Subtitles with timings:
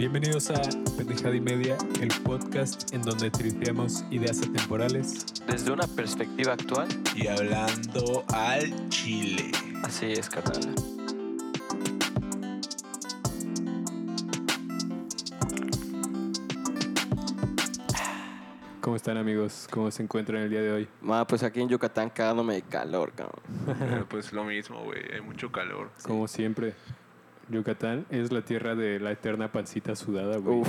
[0.00, 0.62] Bienvenidos a
[0.96, 5.26] Pendejada y Media, el podcast en donde tripeamos ideas atemporales.
[5.46, 9.52] Desde una perspectiva actual, y hablando al chile.
[9.84, 10.74] así es, carnal.
[18.80, 19.68] ¿Cómo están amigos?
[19.70, 20.88] ¿Cómo se encuentran el día de hoy?
[21.02, 23.42] Ma, pues aquí en Yucatán cagándome de calor, cabrón.
[23.78, 25.12] Pero pues lo mismo, güey.
[25.12, 25.90] Hay mucho calor.
[26.02, 26.72] Como siempre,
[27.50, 30.58] Yucatán es la tierra de la eterna pancita sudada, güey.
[30.60, 30.68] Uf,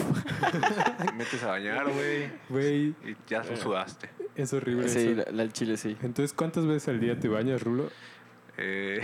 [1.05, 2.29] Te metes a bañar, güey.
[2.49, 4.09] Güey, Y ya se sudaste.
[4.35, 5.15] es horrible sí, eso.
[5.17, 5.95] la, la del chile sí.
[6.01, 7.89] Entonces, ¿cuántas veces al día te bañas, Rulo?
[8.57, 9.01] Eh.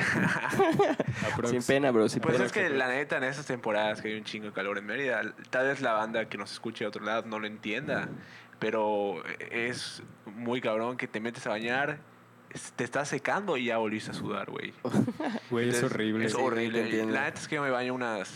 [1.46, 2.46] Sin pena, bro, sin pues pena.
[2.46, 5.22] es que la neta, en estas temporadas que hay un chingo de calor en Mérida,
[5.50, 8.10] tal vez la banda que nos escuche de otro lado no lo entienda.
[8.60, 12.00] Pero es muy cabrón que te metes a bañar,
[12.76, 14.74] te estás secando y ya volviste a sudar, güey.
[15.50, 16.26] Güey, es horrible.
[16.26, 16.84] Es Sí, horrible.
[16.84, 17.14] entiendo.
[17.14, 18.32] La neta es que yo me baño unas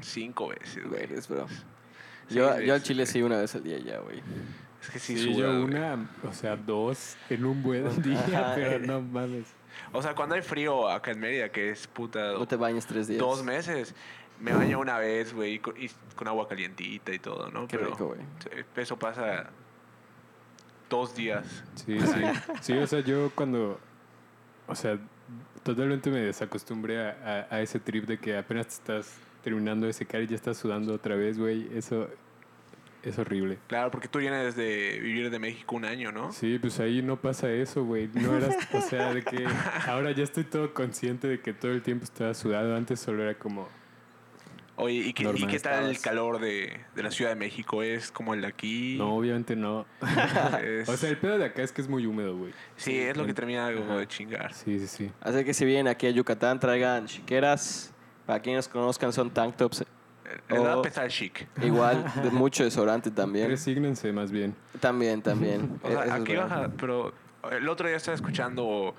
[0.00, 1.06] cinco veces, güey.
[1.28, 1.48] Bro.
[1.48, 4.22] Sí, Yo, es- yo al chile sí una vez al día ya, güey.
[4.80, 8.52] Es que sí, Sí, suda, yo una, o sea, dos en un buen día, Ajá.
[8.56, 9.46] pero no mames.
[9.92, 13.06] O sea, cuando hay frío acá en Mérida, que es puta No te bañes tres
[13.08, 13.20] días.
[13.20, 13.94] dos meses,
[14.40, 17.66] me baño una vez, güey, con, y con agua calientita y todo, ¿no?
[17.68, 18.20] Qué rico, güey.
[18.42, 19.50] sí, Eso pasa
[20.92, 21.44] dos días.
[21.74, 22.22] Sí, sí.
[22.60, 23.80] Sí, o sea, yo cuando.
[24.68, 24.98] O sea,
[25.64, 29.92] totalmente me desacostumbré a, a- a ese trip de que apenas te estás terminando de
[29.92, 31.68] secar y ya estás sudando otra vez, güey.
[31.74, 32.08] Eso
[33.02, 33.58] es horrible.
[33.66, 36.30] Claro, porque tú vienes de vivir de México un año, ¿no?
[36.32, 38.08] Sí, pues ahí no pasa eso, güey.
[38.14, 39.44] No eras, o sea, de que
[39.88, 42.76] ahora ya estoy todo consciente de que todo el tiempo estaba sudado.
[42.76, 43.68] Antes solo era como,
[44.76, 47.82] Oye, ¿y qué, ¿y qué tal el calor de, de la Ciudad de México?
[47.82, 48.96] ¿Es como el de aquí?
[48.98, 49.86] no, obviamente no.
[50.64, 52.52] Es- O sea, el pedo de acá es que es muy húmedo, güey.
[52.76, 54.52] sí, es lo que termina como de chingar.
[54.54, 55.12] Sí, sí, sí.
[55.20, 57.92] Así que si vienen aquí a Yucatán, traigan chiqueras.
[58.26, 59.84] Para quienes conozcan, son tank tops.
[60.48, 60.80] Le da Oh.
[60.80, 61.46] a pesar chic.
[61.62, 63.48] Igual, de mucho desodorante también.
[63.50, 64.54] Resígnense más bien.
[64.80, 65.78] También, también.
[65.82, 67.12] O sea, Eso es aquí baja, pero
[67.50, 68.94] el otro día estaba escuchando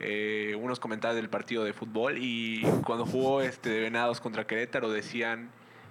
[0.00, 4.90] eh, unos comentarios del partido de fútbol y cuando jugó este de Venados contra Querétaro
[4.90, 5.50] decían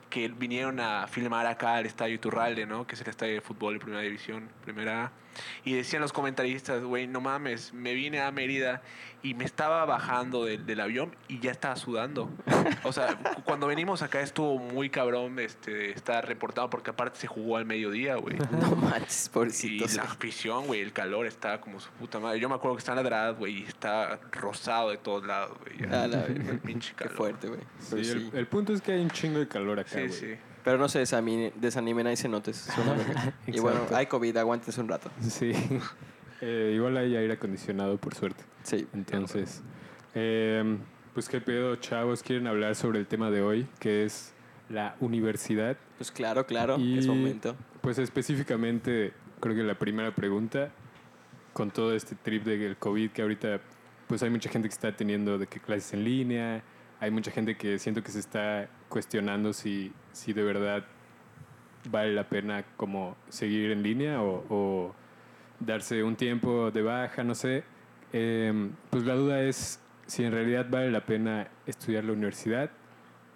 [0.09, 2.87] que vinieron a filmar acá al Estadio Iturralde, ¿no?
[2.87, 5.11] Que es el estadio de fútbol de Primera División, Primera A.
[5.65, 8.81] Y decían los comentaristas, güey, no mames, me vine a Mérida
[9.23, 12.29] y me estaba bajando del, del avión y ya estaba sudando.
[12.83, 17.27] O sea, cu- cuando venimos acá estuvo muy cabrón este, estar reportado porque aparte se
[17.27, 18.37] jugó al mediodía, güey.
[18.51, 19.95] No manches, Y pobrecitos.
[19.95, 22.39] la afición, güey, el calor estaba como su puta madre.
[22.39, 25.89] Yo me acuerdo que está en la güey, y está rosado de todos lados, güey.
[25.89, 26.03] ya.
[26.03, 26.51] A la verga.
[26.51, 27.59] El pinche Qué fuerte, güey.
[27.79, 28.31] Sí, Pero, el, sí.
[28.33, 30.11] el punto es que hay un chingo de calor acá, Sí, güey.
[30.11, 30.35] sí.
[30.63, 32.67] Pero no se desamine- desanimen ahí cenotes.
[33.47, 35.09] y bueno, hay COVID, aguántense un rato.
[35.21, 35.51] Sí.
[36.41, 38.43] Eh, igual hay aire acondicionado, por suerte.
[38.63, 38.85] Sí.
[38.93, 39.63] Entonces,
[40.13, 40.77] eh,
[41.13, 44.33] pues qué pedo, chavos, quieren hablar sobre el tema de hoy, que es
[44.69, 45.77] la universidad.
[45.97, 47.55] Pues claro, claro, Y- es momento.
[47.81, 50.69] Pues específicamente, creo que la primera pregunta,
[51.53, 53.59] con todo este trip del COVID que ahorita,
[54.07, 56.61] pues hay mucha gente que está teniendo de que clases en línea,
[56.99, 60.85] hay mucha gente que siento que se está cuestionando si, si de verdad
[61.89, 64.93] vale la pena como seguir en línea o,
[65.59, 67.63] darse un tiempo de baja, no sé.
[68.13, 72.69] Eh, pues la duda es si en realidad vale la pena estudiar la universidad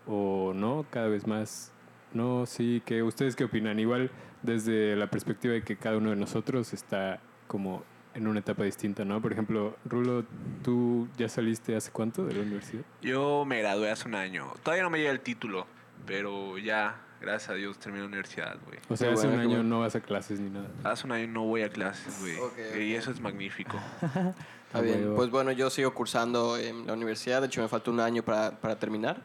[0.06, 1.72] o no, cada vez más.
[2.13, 3.79] No, sí, que ustedes qué opinan?
[3.79, 7.83] Igual desde la perspectiva de que cada uno de nosotros está como
[8.14, 9.22] en una etapa distinta, ¿no?
[9.22, 10.26] Por ejemplo, Rulo,
[10.64, 12.84] ¿tú ya saliste hace cuánto de la universidad?
[13.02, 14.54] Yo me gradué hace un año.
[14.64, 15.66] Todavía no me llega el título,
[16.06, 18.80] pero ya, gracias a Dios, terminé la universidad, güey.
[18.90, 19.64] O sea, hace bueno, un año bueno.
[19.70, 20.68] no vas a clases ni nada.
[20.84, 22.38] Hace un año no voy a clases, güey.
[22.38, 23.00] Ok, Y ok.
[23.00, 23.78] eso es magnífico.
[24.02, 25.14] Está Ah, bien.
[25.16, 27.42] Pues bueno, yo sigo cursando en la universidad.
[27.42, 29.22] De hecho, me falta un año para, para terminar.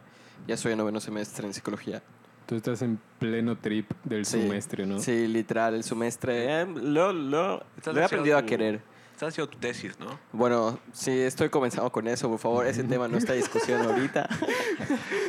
[0.49, 2.03] Ya soy en noveno semestre en psicología.
[2.47, 4.41] Tú estás en pleno trip del Sí.
[4.43, 5.01] semestre, ¿no?
[5.01, 6.63] Sí, literal, el semestre.
[6.63, 8.81] eh, lo, lo, lo he aprendido a tu- querer.
[9.15, 10.19] Estás haciendo tu tesis, ¿no?
[10.31, 12.67] Bueno, sí, estoy comenzando con eso, por favor.
[12.67, 14.29] Ese tema no está en discusión ahorita.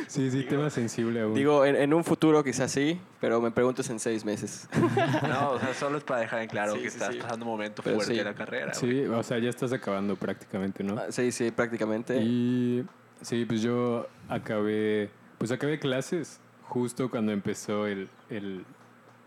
[0.08, 1.34] Sí, sí, tema sensible aún.
[1.34, 4.66] Digo, en, en un futuro quizás sí, pero me preguntas en seis meses.
[5.28, 7.20] No, o sea, solo es para dejar en claro Sí, que sí, estás sí.
[7.20, 8.18] pasando un momento Pero fuerte sí.
[8.18, 10.96] de la carrera, sí, o sea, ya estás acabando prácticamente, ¿no?
[10.98, 12.16] Ah, Sí, sí, prácticamente.
[12.22, 12.84] Y
[13.20, 18.64] sí, pues yo acabé, pues acabé clases justo cuando empezó el, el,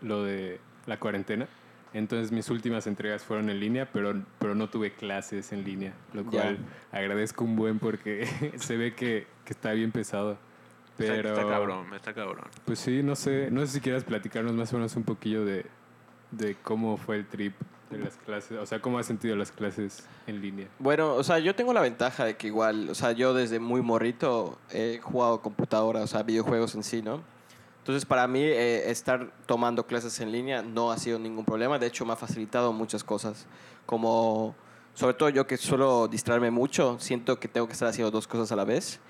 [0.00, 1.48] lo de la cuarentena.
[1.94, 6.24] Entonces mis últimas entregas fueron en línea, pero, pero no tuve clases en línea, lo
[6.24, 6.56] cual
[6.90, 10.32] agradezco un buen porque se ve que, que está bien pesado.
[10.32, 12.44] Está- Pero, Está, cabrón, está cabrón.
[12.64, 15.66] pues sí, no sé, no sé si quieras platicarnos más o menos un poquillo de,
[16.30, 17.54] de cómo fue el trip
[17.90, 20.68] de las clases, o sea, cómo has sentido las clases en línea.
[20.78, 23.82] Bueno, o sea, yo tengo la ventaja de que igual, o sea, yo desde muy
[23.82, 27.20] morrito he jugado computadora, o sea, videojuegos en sí, ¿no?
[27.82, 31.80] Entonces, para mí, eh, estar tomando clases en línea no ha sido ningún problema.
[31.80, 33.46] De hecho, me ha facilitado muchas cosas.
[33.86, 34.54] Como,
[34.94, 38.52] sobre todo yo que suelo distraerme mucho, siento que tengo que estar haciendo dos cosas
[38.52, 39.00] a la vez.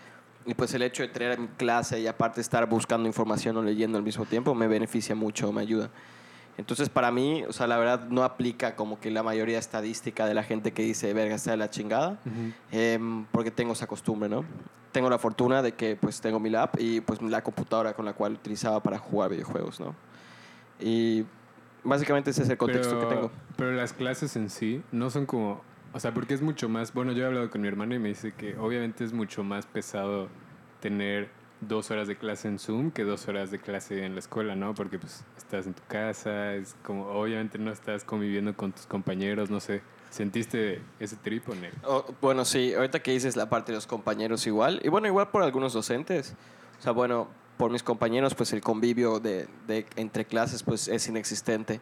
[0.47, 3.99] Y pues el hecho de tener mi clase y aparte estar buscando información o leyendo
[3.99, 5.91] al mismo tiempo me beneficia mucho, me ayuda.
[6.59, 10.35] Entonces, para mí, o sea, la verdad no aplica como que la mayoría estadística de
[10.35, 12.19] la gente que dice, verga, está de la chingada,
[12.71, 14.45] em, porque tengo esa costumbre, ¿no?
[14.93, 18.13] Tengo la fortuna de que pues tengo mi lab y pues la computadora con la
[18.13, 19.95] cual utilizaba para jugar videojuegos, ¿no?
[20.79, 21.25] Y
[21.83, 23.31] básicamente ese es el contexto pero, que tengo.
[23.57, 25.63] Pero las clases en sí no son como...
[25.95, 26.93] O sea, porque es mucho más...
[26.93, 29.67] Bueno, yo he hablado con mi hermano y me dice que obviamente es mucho más
[29.67, 30.29] pesado
[30.81, 31.31] tener
[31.63, 34.75] dos horas de clase en Zoom que dos horas de clase en la escuela, ¿no?
[34.75, 37.07] Porque pues estás en tu casa, es como...
[37.07, 39.83] Obviamente no estás conviviendo con tus compañeros, no sé.
[40.11, 41.55] ¿Sentiste ese trip no?
[41.85, 45.31] Oh, bueno, sí, ahorita que dices la parte de los compañeros igual, y bueno, igual
[45.31, 46.35] por algunos docentes.
[46.79, 51.09] O sea, bueno, por mis compañeros, pues el convivio de, de entre clases pues es
[51.09, 51.81] inexistente.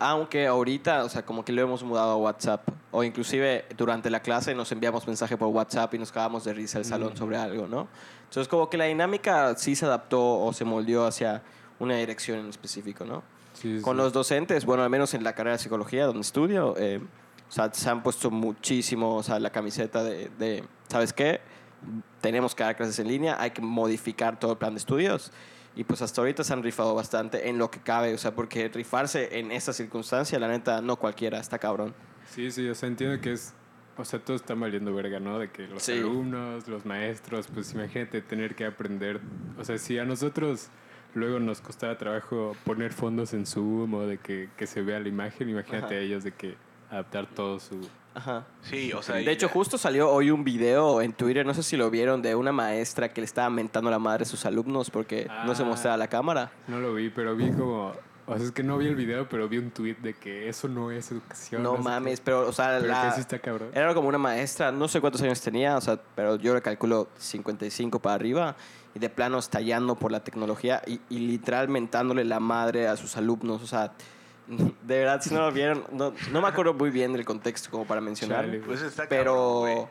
[0.00, 2.66] Aunque ahorita, o sea, como que lo hemos mudado a WhatsApp.
[2.90, 6.78] O inclusive durante la clase nos enviamos mensaje por WhatsApp y nos cagamos de risa
[6.78, 7.16] al salón Mm.
[7.16, 7.86] sobre algo, ¿no?
[8.24, 11.42] Entonces como que la dinámica sí se adaptó o se moldeó hacia
[11.78, 13.22] una dirección en específico, ¿no?
[13.52, 16.74] Sí, sí, Con los docentes, bueno, al menos en la carrera de psicología donde estudio,
[16.78, 17.00] eh,
[17.48, 21.40] o sea, se han puesto muchísimo, o sea, la camiseta de, de, ¿sabes qué?
[22.20, 25.30] Tenemos que dar clases en línea, hay que modificar todo el plan de estudios.
[25.76, 28.68] Y pues hasta ahorita se han rifado bastante en lo que cabe, o sea, porque
[28.68, 31.94] rifarse en esta circunstancia, la neta, no cualquiera, está cabrón.
[32.28, 33.54] Sí, sí, o sea, entiendo que es...
[33.96, 35.38] O sea, todo está valiendo verga, ¿no?
[35.38, 35.92] De que los Sí.
[35.92, 39.20] alumnos, los maestros, pues imagínate tener que aprender...
[39.58, 40.68] O sea, si a nosotros
[41.14, 45.08] luego nos costaba trabajo poner fondos en Zoom o de que, que se vea la
[45.08, 45.94] imagen, imagínate Ajá.
[45.94, 46.56] a ellos de que
[46.90, 47.80] adaptar todo su...
[48.14, 48.44] Ajá.
[48.62, 49.16] Sí, o sea...
[49.16, 52.22] De hecho, ya- justo salió hoy un video en Twitter, no sé si lo vieron,
[52.22, 55.62] de una maestra que le estaba mentando la madre a sus alumnos porque no se
[55.62, 55.66] Ah.
[55.66, 56.50] mostraba la cámara.
[56.68, 57.92] No lo vi, pero vi como...
[58.26, 60.68] O sea, es que no vi el video, pero vi un tweet de que eso
[60.68, 61.64] no es educación.
[61.64, 63.70] No mames, pero, o sea, Pero la- que sí está cabrón.
[63.74, 67.08] Era como una maestra, no sé cuántos años tenía, o sea, pero yo le calculo
[67.18, 68.54] 55 para arriba
[68.94, 73.16] y de plano estallando por la tecnología y, y literal mentándole la madre a sus
[73.16, 73.92] alumnos, o sea,
[74.86, 77.84] de verdad si no lo vieron, no, no me acuerdo muy bien del contexto como
[77.86, 78.58] para mencionar, Chale.
[78.60, 79.86] Pues está cabrón, pero güey.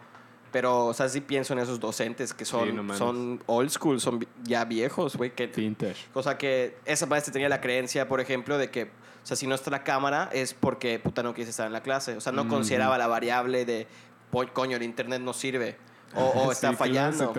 [0.51, 2.97] pero o sea, sí pienso en esos docentes que son Sí, no mames.
[2.97, 6.07] son old school, son ya viejos, güey, que Vintage.
[6.13, 9.47] o sea que esa maestra tenía la creencia, por ejemplo, de que, o sea, si
[9.47, 12.15] no está la cámara es porque puta no quieres estar en la clase.
[12.17, 13.85] O sea, no consideraba la variable de,
[14.31, 15.77] "Po- coño, el internet no sirve.
[16.15, 17.31] O, o está Sí, fallando.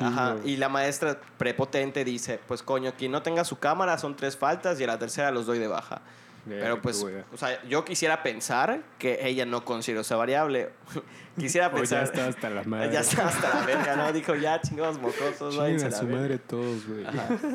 [0.00, 0.36] Ajá.
[0.44, 4.80] Y la maestra prepotente dice, pues coño, quien no tenga su cámara son tres faltas
[4.80, 6.00] y a la tercera los doy de baja.
[6.48, 10.70] Pero pues, o sea, yo quisiera pensar que ella no consideró esa variable.
[11.38, 12.02] quisiera O ya pensar...
[12.04, 12.92] está hasta la madre.
[12.92, 14.12] ya está hasta la verga, ¿no?
[14.12, 16.20] Dijo, ya chingados mocosos, váyanse a su verga".
[16.20, 17.04] madre todos, güey.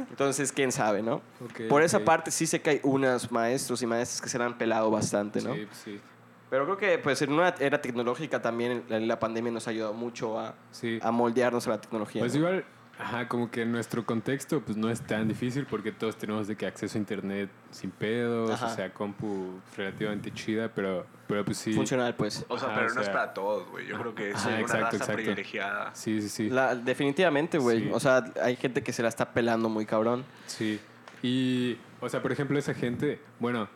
[0.10, 1.16] Entonces, quién sabe, ¿no?
[1.44, 2.04] Ok, Por esa ok.
[2.04, 5.54] parte sí sé que hay unos maestros y maestras que se han pelado bastante, ¿no?
[5.54, 6.01] Sí, pues sí.
[6.50, 9.94] Pero creo que pues en una era tecnológica también la, la pandemia nos ha ayudado
[9.94, 11.00] mucho a, Sí.
[11.01, 12.22] a moldearnos a la tecnología.
[12.22, 12.39] Pues ¿no?
[12.42, 12.66] igual,
[13.04, 16.56] ajá, como que en nuestro contexto pues no es tan difícil porque todos tenemos de
[16.56, 18.68] que acceso a internet sin pedos, Ajá.
[18.68, 21.74] o sea, compu relativamente chida, pero, pero pues sí.
[21.74, 22.46] Funcional, pues.
[22.48, 23.88] O sea, Ajá, pero o no es para todos, güey.
[23.88, 25.16] Yo creo que es Ajá, una exacto, raza exacto.
[25.16, 25.96] privilegiada.
[25.96, 26.50] Sí, sí, sí.
[26.50, 27.82] La- definitivamente, güey.
[27.84, 27.90] Sí.
[27.94, 30.24] O sea, hay gente que se la está pelando muy cabrón.
[30.48, 30.80] Sí.
[31.22, 33.68] Y, o sea, por ejemplo, esa gente, bueno,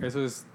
[0.00, 0.46] eso es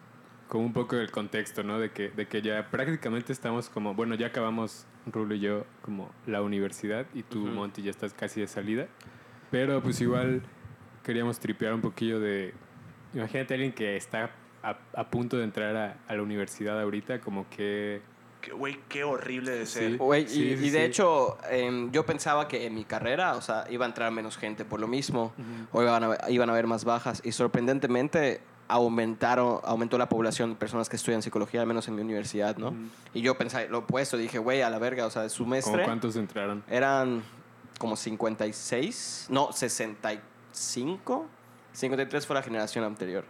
[0.51, 1.79] como un poco el contexto, ¿no?
[1.79, 6.11] De que, de que ya prácticamente estamos como, bueno, ya acabamos, Rulo y yo, como
[6.27, 7.51] la universidad y tú, Ujú.
[7.53, 8.87] Monty, ya estás casi de salida.
[9.49, 10.41] Pero pues igual
[11.05, 12.53] queríamos tripear un poquillo de,
[13.13, 14.31] imagínate a alguien que está
[14.61, 18.01] a, a punto de entrar a, a la universidad ahorita, como que...
[18.53, 19.91] Güey, qué horrible de ser.
[19.91, 19.97] Sí.
[19.97, 20.83] Güey, y, Sí, sí, y de sí.
[20.85, 24.65] hecho, em, yo pensaba que en mi carrera, o sea, iba a entrar menos gente
[24.65, 25.31] por lo mismo,
[25.71, 30.55] o iban a, iban a haber más bajas, y sorprendentemente aumentaron, aumentó la población de
[30.55, 32.73] personas que estudian psicología, al menos en mi universidad, ¿no?
[33.13, 35.83] Y yo pensé lo opuesto, dije, güey, a la verga, o sea, su ¿Cómo semestre
[35.83, 36.63] cuántos entraron?
[36.69, 37.21] eran
[37.79, 41.27] como 56, no, 65,
[41.73, 43.23] 53 fue la generación anterior.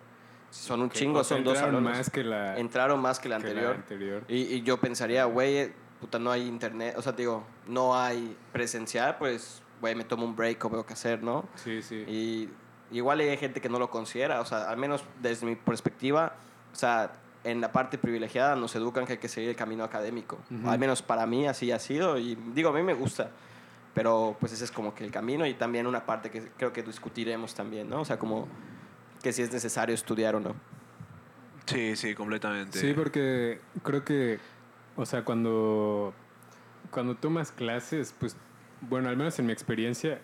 [0.50, 1.98] Son un Ok, chingo, o sea, son dos entraron salones.
[2.00, 3.76] más que la, Entraron más que la que la anterior.
[3.76, 4.24] anterior.
[4.28, 5.72] Y, y yo pensaría, güey,
[6.02, 10.36] puta, no hay internet, o sea, digo, no hay presencial, pues, güey, me tomo un
[10.36, 11.46] break o veo qué hacer, ¿no?
[11.56, 12.04] Sí, sí.
[12.08, 12.50] Y
[12.92, 16.34] igual hay gente que no lo considera, o sea, al menos desde mi perspectiva,
[16.72, 17.12] o sea,
[17.44, 20.40] en la parte privilegiada nos educan que hay que seguir el camino académico.
[20.52, 20.70] Ujú.
[20.70, 23.32] Al menos para mí así ha sido y digo, a mí me gusta,
[23.94, 26.84] pero pues ese es como que el camino y también una parte que creo que
[26.84, 28.02] discutiremos también, ¿no?
[28.02, 28.48] O sea, como
[29.22, 30.56] que si es necesario estudiar o no.
[31.66, 32.80] Sí, sí, completamente.
[32.80, 34.40] Sí, porque creo que,
[34.96, 36.14] o sea, cuando,
[36.90, 38.36] cuando tomas clases, pues,
[38.82, 40.20] bueno, al menos en mi experiencia,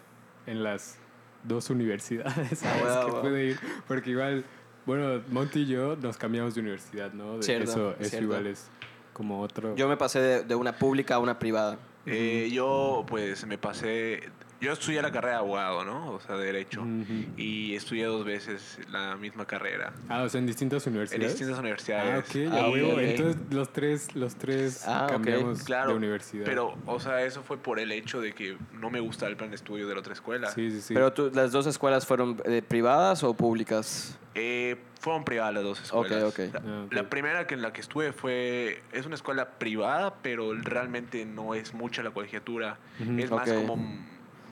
[0.45, 0.97] en las
[1.43, 3.59] dos universidades a las que puede ir.
[3.87, 4.43] Porque igual,
[4.85, 7.37] bueno, Monty y yo nos cambiamos de universidad, ¿no?
[7.37, 8.25] De- Cierto, eso es eso cierto.
[8.25, 8.69] igual es
[9.13, 9.75] como otro...
[9.75, 11.77] Yo me pasé de, de una pública a una privada.
[12.05, 14.29] Eh, yo, pues, me pasé.
[14.59, 16.13] Yo estudié la carrera de abogado, ¿no?
[16.13, 16.83] O sea, de Derecho.
[17.37, 19.93] Y estudié dos veces la misma carrera.
[20.09, 21.31] Ah, o sea, en distintas En universidades.
[21.33, 22.19] distintas Ah, universidades.
[22.29, 22.91] ok, Ah, ya ok, veo.
[22.93, 22.97] ok.
[22.99, 26.45] Entonces los tres, los tres Ah, cambiamos Claro, de universidad.
[26.45, 29.51] pero, o sea, eso fue por el hecho de que no me gustaba el plan
[29.51, 30.49] de estudio de la otra escuela.
[30.49, 30.93] Sí, sí, sí.
[30.95, 34.17] Pero tú, ¿las dos escuelas fueron eh, privadas o públicas?
[34.33, 36.23] Eh, fueron privadas las dos escuelas.
[36.23, 36.39] ok.
[36.53, 36.93] La, Ah, ok.
[36.93, 41.53] la primera que en la que estuve fue es una escuela privada, pero realmente no
[41.53, 42.77] es mucha la colegiatura.
[43.17, 43.77] Es más como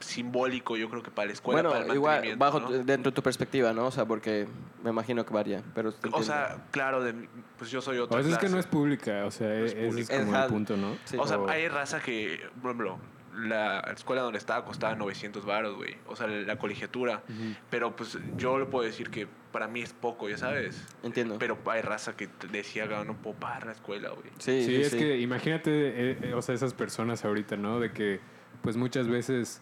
[0.06, 2.68] simbólico, yo creo que para la escuela, bueno, para el igual, bajo ¿no?
[2.68, 3.86] tu- dentro de tu perspectiva, ¿no?
[3.86, 4.46] O sea, porque
[4.82, 5.62] me imagino que varía.
[5.74, 6.22] Pero O entiendo.
[6.22, 8.54] sea, claro, de, pues yo soy otra O sea, es que clase.
[8.54, 10.18] no es pública, o sea, No es es, es pública.
[10.24, 10.96] como el punto, ¿no?
[11.04, 11.16] Sí.
[11.18, 12.98] O sea, O- hay raza que, por ejemplo,
[13.36, 15.96] la escuela donde estaba costaba 900 baros, güey.
[16.06, 17.22] O sea, la colegiatura.
[17.68, 20.82] Pero pues yo le puedo decir que para mí es poco, ya sabes.
[21.02, 21.36] Entiendo.
[21.38, 24.24] Pero hay raza que decía, "Ah, no puedo pagar la escuela, güey.
[24.38, 24.98] sí, Sí, sí, es sí.
[24.98, 27.78] que imagínate, eh, eh, o sea, esas personas ahorita, ¿no?
[27.78, 28.20] De que,
[28.62, 29.60] pues muchas veces,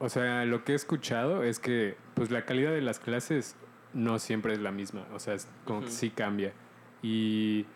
[0.00, 3.54] o sea, lo que he escuchado es que, pues la calidad de las clases
[3.92, 6.52] no siempre es la misma, o sea, es como que sí cambia.
[7.02, 7.66] Y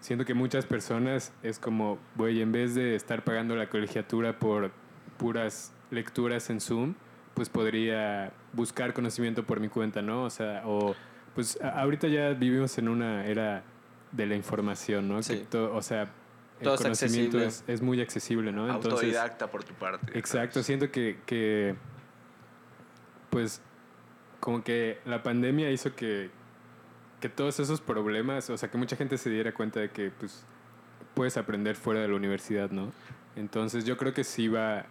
[0.00, 4.72] siento que muchas personas es como, güey, en vez de estar pagando la colegiatura por
[5.16, 6.94] puras lecturas en Zoom,
[7.34, 10.24] pues podría buscar conocimiento por mi cuenta, ¿no?
[10.24, 10.94] O sea, o
[11.34, 13.62] pues ahorita ya vivimos en una era
[14.10, 15.22] de la información, ¿no?
[15.22, 15.46] Sí.
[15.52, 16.10] O sea,
[16.60, 18.66] el Todo conocimiento es, es muy accesible, ¿no?
[18.66, 20.18] Entonces, Autodidacta por tu parte.
[20.18, 20.66] exacto, ¿sabes?
[20.66, 21.74] siento que, que,
[23.30, 23.60] pues,
[24.40, 26.30] como que la pandemia hizo que,
[27.20, 30.44] que todos esos problemas, o sea, que mucha gente se diera cuenta de que, pues,
[31.14, 32.92] puedes aprender fuera de la universidad, ¿no?
[33.36, 34.86] Entonces, yo creo que sí va,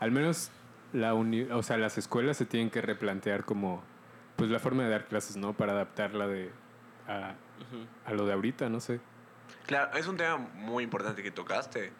[0.00, 0.50] al menos
[0.92, 3.82] la uni- o sea, las escuelas se tienen que replantear como,
[4.36, 5.52] pues, la forma de dar clases, ¿no?
[5.52, 6.50] Para adaptarla de,
[7.08, 7.34] a,
[8.04, 9.00] a lo de ahorita, no sé.
[9.68, 11.92] Claro, es un tema muy importante que tocaste.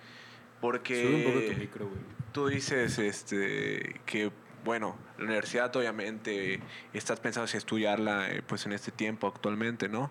[0.60, 2.00] Porque Sube un poco tu micro, güey.
[2.32, 4.32] tú dices este, que,
[4.64, 6.60] bueno, la universidad obviamente
[6.92, 10.10] estás pensando si estudiarla eh, pues en este tiempo actualmente, ¿no?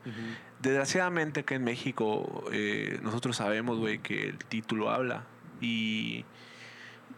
[0.61, 5.25] Desgraciadamente acá en México eh, nosotros sabemos, güey, que el título habla
[5.59, 6.23] y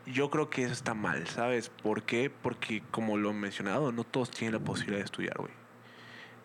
[0.08, 1.69] yo creo que eso está mal, ¿sabes?
[1.69, 2.31] ¿Por qué?
[2.31, 5.58] Porque como lo he mencionado, no todos tienen la posibilidad de estudiar, güey.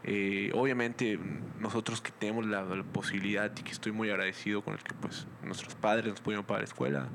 [0.06, 1.18] Eh, obviamente
[1.58, 5.26] nosotros que tenemos la, la posibilidad y que estoy muy agradecido con el que pues
[5.42, 7.08] nuestros padres nos pudieron pagar la escuela,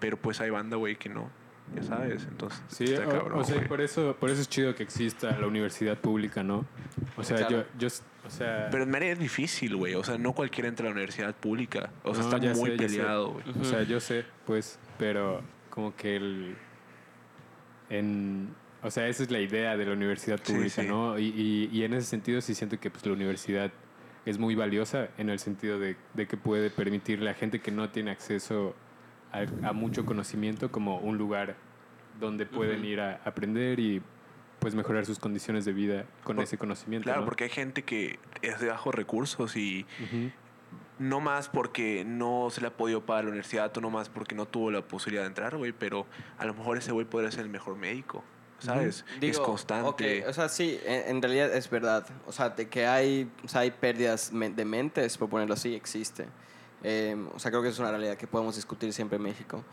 [0.00, 1.28] pero pues hay banda, güey, que no,
[1.74, 4.82] ya sabes, entonces Sí, está cabrón, o sea, por eso, por eso es chido que
[4.82, 6.64] exista la universidad pública, ¿no?
[7.16, 7.66] O sea, Claro.
[7.78, 7.88] yo, yo,
[8.26, 9.94] o sea, Pero en Mérida es difícil, güey.
[9.94, 11.90] O sea, no cualquiera entra a la universidad pública.
[12.04, 13.44] O sea, No, está muy sé, peleado, güey.
[13.60, 16.56] O sea, yo sé, pues, pero como que el,
[17.90, 18.48] en,
[18.84, 20.86] o sea, esa es la idea de la universidad pública, sí.
[20.88, 21.18] ¿no?
[21.18, 23.72] Y, y, y en ese sentido sí siento que pues la universidad
[24.26, 27.90] es muy valiosa en el sentido de, de que puede permitirle a gente que no
[27.90, 28.74] tiene acceso
[29.32, 31.56] a, a mucho conocimiento como un lugar
[32.20, 34.00] donde pueden ir a aprender y
[34.60, 37.04] pues mejorar sus condiciones de vida con Por- ese conocimiento.
[37.04, 37.24] Claro, ¿no?
[37.26, 39.84] porque hay gente que es de bajos recursos y
[40.98, 44.34] no más porque no se le ha podido pagar la universidad o no más porque
[44.34, 45.72] no tuvo la posibilidad de entrar, güey.
[45.72, 46.06] Pero
[46.38, 48.24] a lo mejor ese güey podría ser el mejor médico,
[48.64, 49.04] ¿sabes?
[49.14, 50.22] es Digo, constante.
[50.22, 52.06] ok, O sea, sí, en, en realidad es verdad.
[52.26, 56.26] O sea, de que hay, o sea, hay pérdidas de mentes, por ponerlo así, existe.
[56.82, 59.64] Eh, o sea, creo que es una realidad que podemos discutir siempre en México.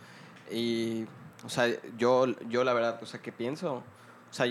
[0.49, 1.05] Y,
[1.45, 1.67] o sea,
[1.97, 3.75] yo, yo la verdad, o sea, ¿qué pienso?
[3.75, 4.45] O sea,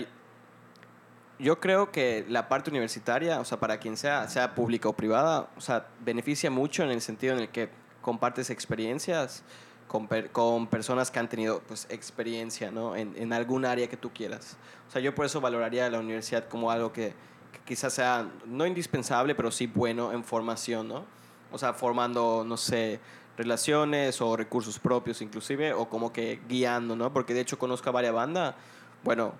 [1.39, 5.49] yo creo que la parte universitaria, o sea, para quien sea, sea pública o privada,
[5.57, 7.69] o sea, beneficia mucho en el sentido en el que
[8.01, 9.43] compartes experiencias
[9.91, 12.95] con, per- con personas que han tenido pues, experiencia ¿no?
[12.95, 14.55] en, en algún área que tú quieras.
[14.87, 17.13] O sea, yo por eso valoraría la universidad como algo que,
[17.51, 21.03] que quizás sea no indispensable, pero sí bueno en formación, ¿no?
[21.51, 23.01] O sea, formando, no sé,
[23.35, 27.11] relaciones o recursos propios inclusive, o como que guiando, ¿no?
[27.11, 28.55] Porque de hecho conozco a varias bandas,
[29.03, 29.33] bueno,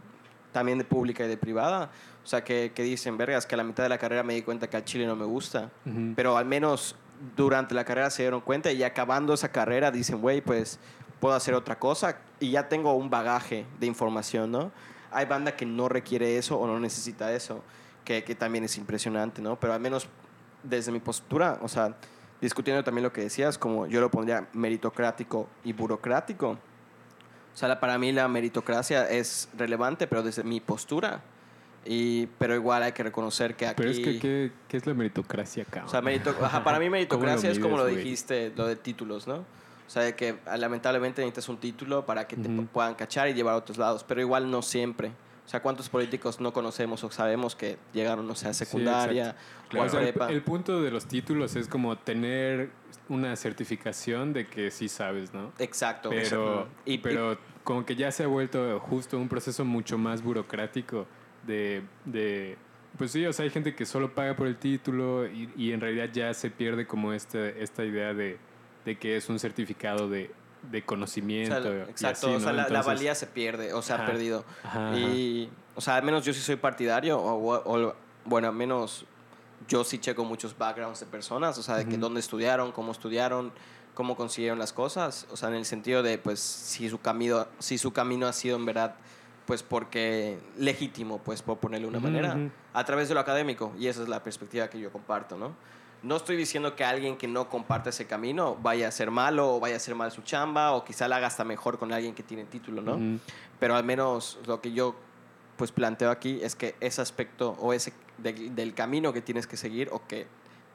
[0.51, 1.89] también de pública y de privada,
[2.25, 4.41] o sea, que, que dicen, vergas, que a la mitad de la carrera me di
[4.41, 5.69] cuenta que al chile no me gusta,
[6.13, 6.97] pero al menos
[7.35, 10.79] durante la carrera se dieron cuenta y acabando esa carrera dicen, güey, pues
[11.19, 14.71] puedo hacer otra cosa y ya tengo un bagaje de información, ¿no?
[15.11, 17.63] Hay banda que no requiere eso o no necesita eso,
[18.05, 19.59] que, que también es impresionante, ¿no?
[19.59, 20.07] Pero al menos
[20.63, 21.95] desde mi postura, o sea,
[22.39, 26.57] discutiendo también lo que decías, como yo lo pondría meritocrático y burocrático.
[27.53, 31.21] O sea, para mí la meritocracia es relevante, pero desde mi postura.
[31.85, 33.75] Y, pero igual hay que reconocer que aquí...
[33.77, 35.87] Pero es que, ¿qué, qué es la meritocracia, cabrón?
[35.87, 39.37] O sea, merito- ajá, para mí meritocracia es como lo dijiste, lo de títulos, ¿no?
[39.37, 43.55] O sea, de que lamentablemente necesitas un título para que te puedan cachar y llevar
[43.55, 45.11] a otros lados, pero igual no siempre.
[45.45, 49.35] O sea, ¿cuántos políticos no conocemos o sabemos que llegaron, o sea, a secundaria
[49.65, 49.83] o Claro.
[49.83, 52.69] a O sea, el, punto de los títulos es como tener
[53.09, 55.51] una certificación de que sí sabes, ¿no?
[55.59, 56.09] Exacto.
[56.09, 56.67] Pero.
[56.85, 61.05] Y- y- pero como que ya se ha vuelto justo un proceso mucho más burocrático
[61.47, 62.57] de, de
[62.97, 65.81] pues sí, o sea, hay gente que solo paga por el título y, y en
[65.81, 68.37] realidad ya se pierde como este, esta idea de,
[68.85, 70.31] de que es un certificado de,
[70.71, 71.61] de O conocimiento.
[71.61, 74.45] sea, exacto, así, o sea, la, la valía se pierde o se ha perdido.
[74.63, 77.95] Ajá, Y, o sea, al menos yo sí soy partidario, o, o-
[78.25, 79.05] bueno, al menos
[79.67, 83.51] yo sí checo muchos backgrounds de personas, o sea, de que dónde estudiaron, cómo estudiaron,
[83.95, 87.77] cómo consiguieron las cosas, o sea, en el sentido de, pues, si su camino, si
[87.77, 88.95] su camino ha sido en verdad,
[89.45, 92.35] pues, porque legítimo, pues, por ponerle una manera,
[92.73, 95.53] a través de lo académico, y esa es la perspectiva que yo comparto, ¿no?
[96.03, 99.59] No estoy diciendo que alguien que no comparte ese camino vaya a ser malo o
[99.59, 102.23] vaya a hacer mal su chamba o quizá la haga hasta mejor con alguien que
[102.23, 102.97] tiene título, ¿no?
[103.59, 104.95] Pero al menos lo que yo
[105.57, 109.57] pues planteo aquí es que ese aspecto o ese de- del camino que tienes que
[109.57, 110.25] seguir o que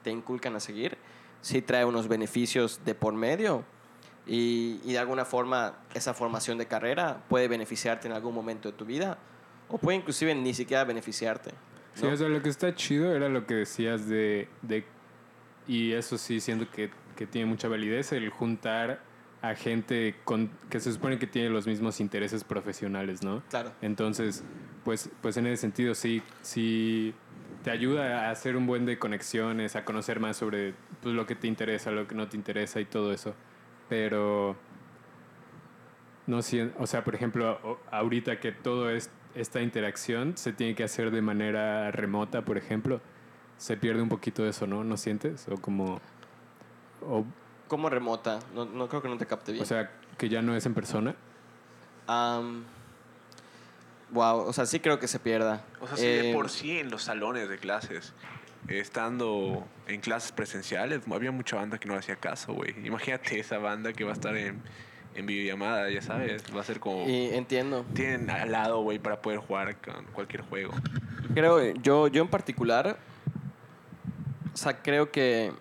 [0.01, 0.97] te inculcan a seguir
[1.41, 3.65] sí trae unos beneficios de por medio
[4.27, 8.77] y, y de alguna forma esa formación de carrera puede beneficiarte en algún momento de
[8.77, 9.17] tu vida
[9.69, 11.51] o puede inclusive ni siquiera beneficiarte.
[11.93, 12.11] Sí, ¿no?
[12.11, 14.85] o sea, lo que está chido era lo que decías de, de
[15.67, 19.01] y eso sí siento que, que tiene mucha validez, el juntar
[19.41, 23.43] a gente con, que se supone que tiene los mismos intereses profesionales, ¿no?
[23.49, 23.71] Claro.
[23.81, 24.43] Entonces,
[24.83, 27.13] pues, pues en ese sentido sí, sí
[27.63, 31.35] te ayuda a hacer un buen de conexiones, a conocer más sobre pues, lo que
[31.35, 33.35] te interesa, lo que no te interesa y todo eso.
[33.89, 34.55] Pero
[36.27, 41.11] no o sea, por ejemplo, ahorita que todo es, esta interacción se tiene que hacer
[41.11, 42.99] de manera remota, por ejemplo,
[43.57, 44.83] se pierde un poquito de eso, ¿no?
[44.83, 45.47] ¿No sientes?
[45.47, 46.01] O como
[47.01, 47.25] o,
[47.67, 49.63] Como remota, no, no creo que no te capte bien.
[49.63, 51.15] o sea, que ya no es en persona.
[52.07, 52.65] Am,
[54.11, 55.63] wow, o sea, sí creo que se pierda.
[55.79, 58.13] O sea, si de por sí en los salones de clases,
[58.67, 62.75] estando en clases presenciales, había mucha banda que no hacía caso, güey.
[62.85, 64.61] Imagínate esa banda que va a estar en,
[65.15, 66.43] en videollamada, ya sabes.
[66.55, 67.07] Va a ser como...
[67.07, 67.85] y entiendo.
[67.93, 70.73] Tienen al lado, güey, para poder jugar con cualquier juego.
[71.33, 72.97] Creo, yo, yo en particular,
[74.53, 75.51] o sea, creo que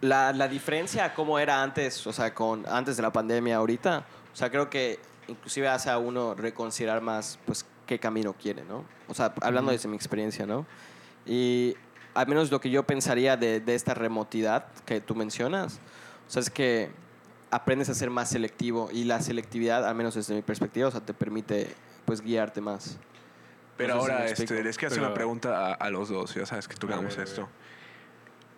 [0.00, 4.04] la, la diferencia a cómo era antes, o sea, con, antes de la pandemia ahorita,
[4.32, 8.84] o sea, creo que inclusive hace a uno reconsiderar más, pues, qué camino quiere, ¿no?
[9.08, 10.64] O sea, hablando desde mi experiencia, ¿no?
[11.26, 11.76] Y
[12.14, 15.80] al menos lo que yo pensaría de, de esta remotidad que tú mencionas,
[16.26, 16.90] o sea, es que
[17.50, 21.00] aprendes a ser más selectivo y la selectividad, al menos desde mi perspectiva, o sea,
[21.00, 22.98] te permite, pues, guiarte más.
[23.76, 24.54] Pero No sé si ahora, explico.
[24.54, 26.34] este, les quiero hacer una pregunta a, a los dos.
[26.34, 27.48] Ya sabes que tocamos esto.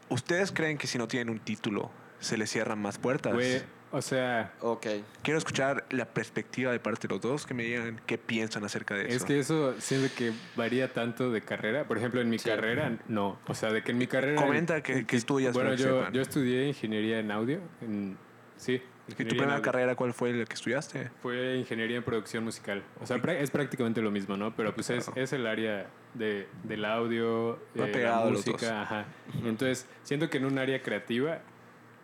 [0.09, 3.33] ¿Ustedes creen que si no tienen un título se les cierran más puertas?
[3.33, 4.87] Güey, o sea, Ok.
[5.23, 8.95] Quiero escuchar la perspectiva de parte de los dos, que me digan qué piensan acerca
[8.95, 9.17] de eso.
[9.17, 11.85] Es que eso siento que varía tanto de carrera.
[11.85, 12.49] Por ejemplo, en mi Sí.
[12.49, 13.39] carrera, no.
[13.47, 14.41] O sea, de que en mi carrera...
[14.41, 17.61] Comenta que- que estudias Bueno, yo, yo estudié ingeniería en audio.
[17.83, 18.17] en-
[18.57, 18.83] sí.
[19.09, 21.11] ¿Y tu primera carrera cuál fue la que estudiaste?
[21.21, 22.83] Fue ingeniería en producción musical.
[23.01, 24.55] O sea, es prácticamente lo mismo, ¿no?
[24.55, 25.21] Pero pues es, Claro.
[25.21, 28.55] es el área de, del audio, Va eh, la pegado los dos.
[28.55, 29.05] música, ajá.
[29.45, 31.41] Entonces, siento que en un área creativa,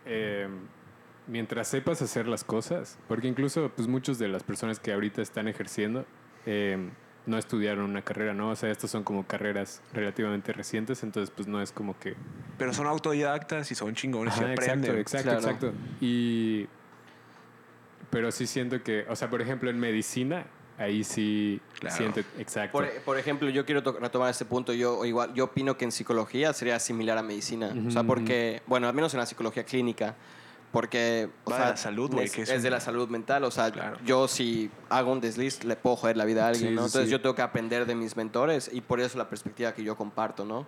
[0.05, 0.49] eh,
[1.29, 5.47] mientras sepas hacer las cosas, porque incluso pues muchos de las personas que ahorita están
[5.47, 6.05] ejerciendo
[6.45, 6.89] eh,
[7.25, 8.49] no estudiaron una carrera, ¿no?
[8.49, 12.15] O sea, estas son como carreras relativamente recientes, entonces pues no es como que...
[12.57, 14.97] Pero son autodidactas y son chingones y Ajá, aprenden.
[14.97, 15.39] exacto, exacto, Claro.
[15.39, 15.73] exacto.
[16.01, 16.67] Y...
[18.09, 20.47] Pero sí siento que, o sea, por ejemplo, en medicina,
[20.79, 21.95] ahí sí Claro.
[21.95, 22.71] siento, exacto.
[22.79, 24.73] Por, por ejemplo, yo quiero to- retomar este punto.
[24.73, 27.75] Yo igual, yo opino que en psicología sería similar a medicina.
[27.87, 30.15] O sea, porque, bueno, al menos en la psicología clínica,
[30.71, 33.09] porque o Va de sea, la salud, güey, es, que es es de la salud
[33.09, 33.43] mental.
[33.43, 33.97] O sea, Claro.
[34.05, 36.81] yo si hago un desliz le puedo joder la vida a alguien, Sí, ¿no?
[36.81, 37.11] sí, Entonces sí.
[37.11, 40.45] yo tengo que aprender de mis mentores y por eso la perspectiva que yo comparto,
[40.45, 40.65] ¿no?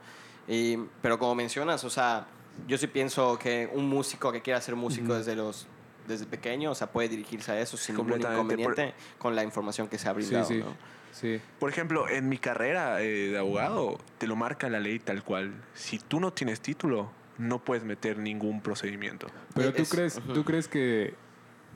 [0.47, 2.25] Y, pero como mencionas, o sea,
[2.67, 5.13] yo sí pienso que un músico que quiera ser músico Ujú.
[5.15, 5.67] desde los
[6.07, 9.43] desde pequeño, o sea, puede dirigirse a eso sin ningún Completamente, por- inconveniente con la
[9.43, 10.75] información que se ha sí, brindado, sí, ¿no?
[11.11, 11.39] sí.
[11.59, 15.53] Por ejemplo, en mi carrera eh, de abogado, te lo marca la ley tal cual.
[15.75, 19.27] Si tú no tienes título, no puedes meter ningún procedimiento.
[19.55, 21.15] Pero tú Es- crees, tú crees que,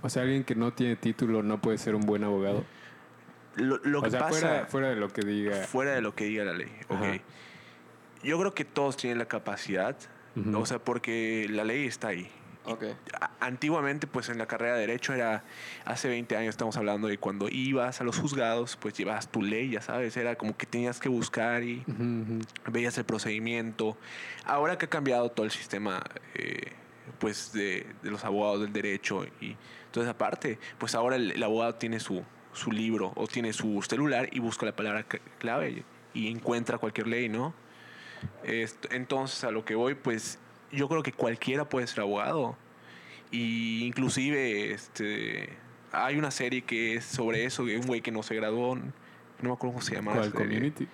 [0.01, 2.63] o sea, alguien que no tiene título no puede ser un buen abogado.
[3.55, 5.55] Lo, lo que sea, pasa fuera, fuera de lo que diga.
[5.63, 6.71] fuera de lo que diga la ley.
[6.89, 6.97] ok.
[7.01, 7.17] Ajá.
[8.23, 9.95] Yo creo que todos tienen la capacidad,
[10.53, 12.29] o sea, porque la ley está ahí.
[13.39, 15.43] Antiguamente, pues en la carrera de Derecho era,
[15.85, 19.69] hace 20 años estamos hablando de cuando ibas a los juzgados, pues llevabas tu ley,
[19.71, 21.83] ya sabes, era como que tenías que buscar y
[22.71, 23.97] veías el procedimiento.
[24.45, 26.01] Ahora que ha cambiado todo el sistema
[26.33, 26.71] eh,
[27.19, 29.55] pues de, de los abogados del derecho y
[29.91, 30.57] toda esa parte.
[30.79, 32.23] Pues ahora el, el abogado tiene su,
[32.53, 35.83] su libro o tiene su celular y busca la palabra cl- clave
[36.15, 37.53] y encuentra cualquier ley, ¿no?
[38.89, 40.39] Entonces, a lo que voy, pues
[40.71, 42.57] yo creo que cualquiera puede ser abogado.
[43.31, 45.49] Y inclusive este,
[45.91, 48.75] hay una serie que es sobre eso, de un güey que no se graduó.
[48.75, 48.83] No
[49.41, 50.11] me acuerdo cómo se llama.
[50.11, 50.47] la ¿Cuál serie.
[50.47, 50.87] community?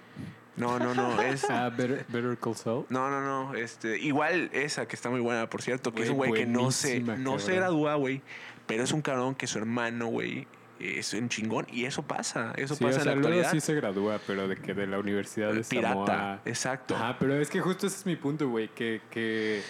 [0.58, 1.22] No, no, no.
[1.22, 2.86] Es, Ah, Better, Better Call Saul.
[2.90, 3.56] no, no, no.
[3.56, 6.72] Este, igual esa que está muy buena, por cierto, que es un Güey, que no
[6.72, 8.22] se, no se gradúa, güey.
[8.68, 10.48] Pero es un cabrón que su hermano, güey,
[10.82, 11.66] es un chingón.
[11.72, 12.54] Y eso pasa.
[12.58, 13.52] Eso Sí, pasa o en la actualidad.
[13.52, 15.90] sí se gradúa, pero de que de la universidad de Pirata.
[15.96, 16.42] Samoa.
[16.46, 16.96] Exacto.
[16.96, 19.62] Ajá, pero es que justo ese es mi punto, güey, que, que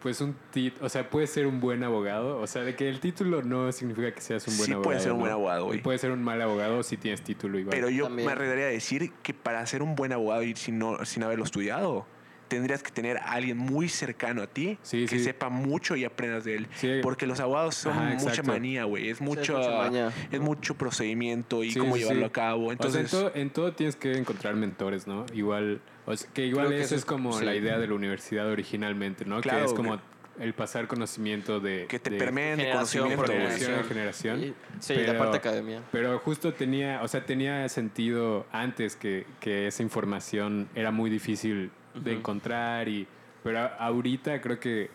[0.00, 3.00] pues un tit, o sea, puede ser un buen abogado, o sea, de que el
[3.00, 4.84] título no significa que seas un buen Sí abogado.
[4.84, 5.20] puede ser un ¿no?
[5.22, 5.82] buen abogado, Y güey.
[5.82, 7.74] puede ser un mal abogado si tienes título igual.
[7.74, 8.26] Pero yo También.
[8.26, 11.44] me arriesgaría a decir que para ser un buen abogado y sin, no, sin haberlo
[11.44, 12.06] estudiado,
[12.48, 15.24] tendrías que tener a alguien muy cercano a ti Sí, que sí.
[15.24, 16.66] sepa mucho y aprendas de él.
[16.74, 17.00] Sí.
[17.02, 19.08] Porque los abogados son Ajá, mucha manía, güey.
[19.10, 20.12] Es es mucho, mucha maña.
[20.32, 22.26] es mucho procedimiento y Sí, cómo sí, llevarlo sí.
[22.26, 22.62] a cabo.
[22.64, 25.26] O sea, Entonces, en, todo, en todo tienes que encontrar mentores, ¿no?
[25.34, 27.44] Igual, o sea, que igual eso eso es es- como sí.
[27.44, 29.40] la idea de la universidad originalmente, ¿no?
[29.40, 30.00] Claro, que es como
[30.40, 31.86] el pasar conocimiento de...
[31.88, 33.24] que te de permeen de Generación conocimiento.
[33.24, 34.40] por generación en generación.
[34.44, 35.82] Y- sí, pero- la parte academia.
[35.90, 41.72] Pero justo tenía, o sea, tenía sentido antes que, que esa información era muy difícil
[42.02, 43.06] de encontrar y
[43.42, 44.90] pero ahorita creo que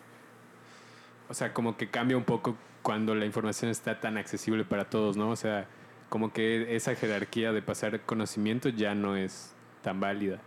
[1.29, 5.17] o sea, como que cambia un poco cuando la información está tan accesible para todos,
[5.17, 5.29] ¿no?
[5.29, 5.67] O sea,
[6.09, 10.39] como que esa jerarquía de pasar conocimiento ya no es tan válida.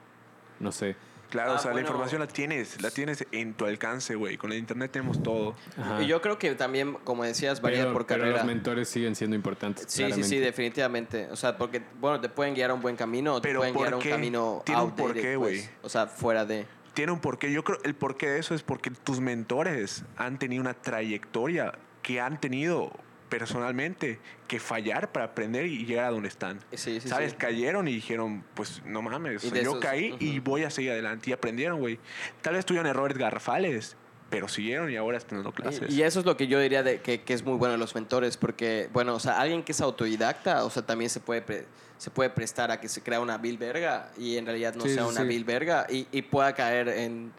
[0.61, 0.97] No sé.
[1.31, 1.77] Claro, Ah, o sea, bueno.
[1.77, 4.37] la información la tienes, la tienes en tu alcance, güey.
[4.37, 5.55] Con el internet tenemos todo.
[5.77, 6.03] Ajá.
[6.03, 8.39] Y yo creo que también, como decías, varía pero, por pero carrera.
[8.39, 9.87] los mentores siguen siendo importantes.
[9.89, 11.29] Sí, sí, sí, definitivamente.
[11.31, 13.75] O sea, porque, bueno, te pueden guiar a un buen camino o te Pero pueden
[13.75, 15.39] ¿por guiar a un camino Tiene un porqué, pues.
[15.39, 15.69] güey.
[15.83, 16.67] O sea, fuera de...
[16.95, 17.53] Tiene un porqué.
[17.53, 22.21] Yo creo el porqué de eso es porque tus mentores han tenido una trayectoria que
[22.21, 22.91] han tenido
[23.29, 26.61] personalmente que fallar para aprender y llegar a donde están.
[26.73, 27.33] Sí, sí, ¿Sabes?
[27.33, 27.37] sí.
[27.37, 31.31] Cayeron y dijeron, pues no mames, yo esos- caí y voy a seguir adelante.
[31.31, 31.99] Y aprendieron, güey.
[32.43, 33.97] Tal vez tuvieron errores garrafales,
[34.31, 35.91] pero siguieron y ahora están dando clases.
[35.93, 37.79] Y, y eso es lo que yo diría de que, que es muy bueno de
[37.79, 41.43] los mentores, porque, bueno, o sea, alguien que es autodidacta, o sea, también se puede,
[41.43, 41.67] pre-
[41.99, 44.95] se puede prestar a que se crea una vil verga y en realidad no Sí,
[44.95, 47.33] sea sí, una vil verga y, y pueda caer en,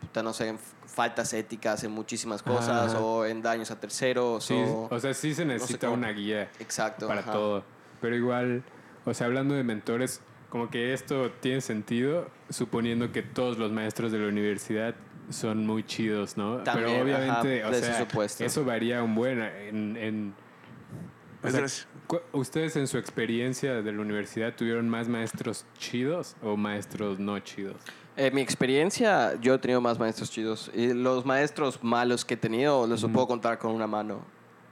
[0.00, 0.58] puta, no sé, en
[0.94, 3.00] faltas éticas, en muchísimas cosas, ajá.
[3.00, 4.88] o en daños a terceros, Sí, o...
[4.90, 6.50] o sea, sí se necesita una guía.
[6.60, 7.06] Exacto.
[7.08, 7.32] para ajá.
[7.32, 7.64] todo.
[8.00, 8.62] Pero igual,
[9.04, 14.12] o sea, hablando de mentores, como que esto tiene sentido suponiendo que todos los maestros
[14.12, 14.94] de la universidad
[15.30, 16.58] son muy chidos, ¿no?
[16.58, 18.44] También, Pero obviamente, ajá, o sea, supuesto.
[18.44, 19.96] eso varía un buen en...
[19.96, 20.34] en
[21.42, 21.66] o sea,
[22.32, 27.76] ¿Ustedes en su experiencia de la universidad tuvieron más maestros chidos o maestros no chidos?
[28.16, 30.70] En mi experiencia, yo he tenido más maestros chidos.
[30.74, 33.12] Y los maestros malos que he tenido los Ujú.
[33.12, 34.20] puedo contar con una mano.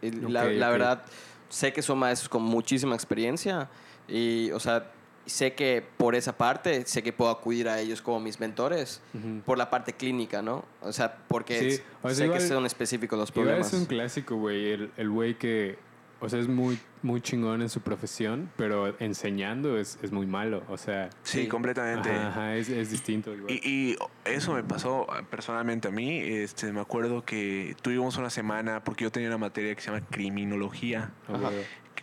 [0.00, 0.72] Y la, Ok, la ok.
[0.72, 1.02] verdad,
[1.48, 3.68] sé que son maestros con muchísima experiencia.
[4.08, 4.90] Y, o sea,
[5.26, 9.00] sé que por esa parte, sé que puedo acudir a ellos como mis mentores.
[9.44, 10.64] Por la parte clínica, ¿no?
[10.80, 13.72] O sea, porque Sí, o sea, sé igual- que son específicos los problemas.
[13.72, 14.70] es un clásico, güey.
[14.70, 15.78] El el güey que,
[16.22, 20.62] o sea, es muy, muy chingón en su profesión, pero enseñando es, es muy malo.
[20.68, 21.48] O sea, sí, sí.
[21.48, 22.10] completamente.
[22.10, 23.34] ajá, ajá, es, es distinto.
[23.34, 23.52] Igual.
[23.52, 26.18] Y, y eso me pasó ah, personalmente a mí.
[26.18, 30.06] Este, me acuerdo que tuvimos una semana, porque yo tenía una materia que se llama
[30.08, 31.10] criminología.
[31.26, 31.50] Ajá.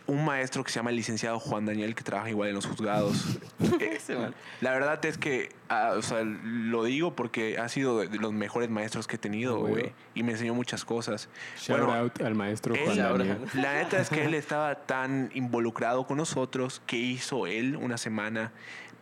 [0.09, 3.37] Un maestro que se llama el licenciado Juan Daniel, que trabaja igual en los juzgados.
[4.11, 8.33] Eh, la verdad es que, ah, o sea, lo digo porque ha sido de los
[8.33, 9.93] mejores maestros que he tenido, güey.
[10.15, 11.29] Y me enseñó muchas cosas.
[11.59, 13.37] Shout Bueno, out al maestro él- Juan Daniel.
[13.53, 18.51] La neta es que él estaba tan involucrado con nosotros que hizo él una semana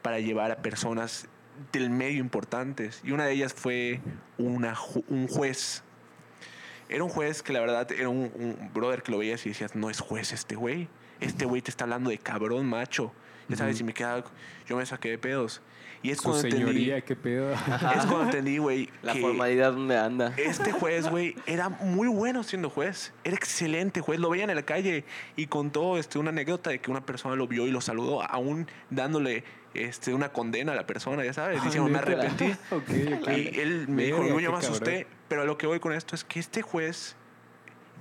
[0.01, 1.27] para llevar a personas
[1.71, 2.99] del medio importantes.
[3.05, 4.01] Y una de ellas fue
[4.37, 4.75] una,
[5.07, 5.83] un juez.
[6.89, 9.75] Era un juez que la verdad era un, un brother que lo veías y decías,
[9.75, 10.87] no es juez este güey.
[11.19, 13.11] Este güey te está hablando de cabrón macho.
[13.49, 13.83] Ya sabes, Ujú.
[13.83, 14.23] y me quedaba,
[14.67, 15.61] yo me saqué de pedos.
[16.03, 17.51] Y es Su cuando entendí, señoría, qué pedo.
[17.53, 17.59] es
[18.05, 20.33] cuando entendí, güey, La que- formalidad donde anda.
[20.37, 23.13] este juez, güey, era muy bueno siendo juez.
[23.23, 24.19] Era excelente juez.
[24.19, 27.47] Lo veían en la calle y contó este, una anécdota de que una persona lo
[27.47, 31.89] vio y lo saludó, aún dándole este, una condena a la persona, ya sabes, diciendo,
[31.89, 32.45] me Ah, arrepentí.
[32.71, 33.27] ok, ok.
[33.29, 35.07] Y él me dijo, yo me asusté.
[35.27, 37.15] Pero a lo que voy con esto es que este juez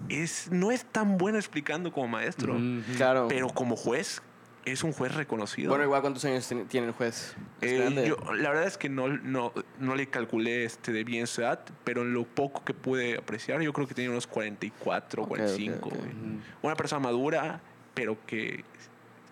[0.09, 2.93] es, no es tan bueno explicando como maestro, Ujú, ujú.
[2.97, 3.27] Claro.
[3.29, 4.23] pero como juez
[4.65, 5.69] es un juez reconocido.
[5.71, 7.37] Bueno, igual, ¿cuántos años tiene el juez?
[7.61, 8.09] ¿Es Eh, grande?
[8.09, 11.61] yo, la verdad es que no, no, no le calculé este de bien su edad,
[11.85, 15.77] pero en lo poco que pude apreciar, yo creo que tenía unos 44, Ok, 45.
[15.79, 15.99] ok, ok.
[15.99, 16.11] güey.
[16.11, 16.41] Ujú.
[16.63, 17.61] Una persona madura,
[17.95, 18.65] pero que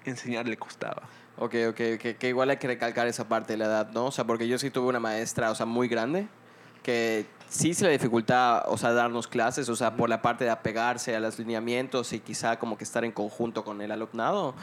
[0.04, 1.02] enseñar le costaba.
[1.36, 4.06] Ok, ok, que, que igual hay que recalcar esa parte de la edad, ¿no?
[4.06, 6.28] O sea, porque yo sí tuve una maestra, o sea, muy grande,
[6.84, 10.50] que sí se le dificulta, o sea, darnos clases, o sea, por la parte de
[10.50, 14.54] apegarse a los lineamientos y quizá como que estar en conjunto con el alumnado.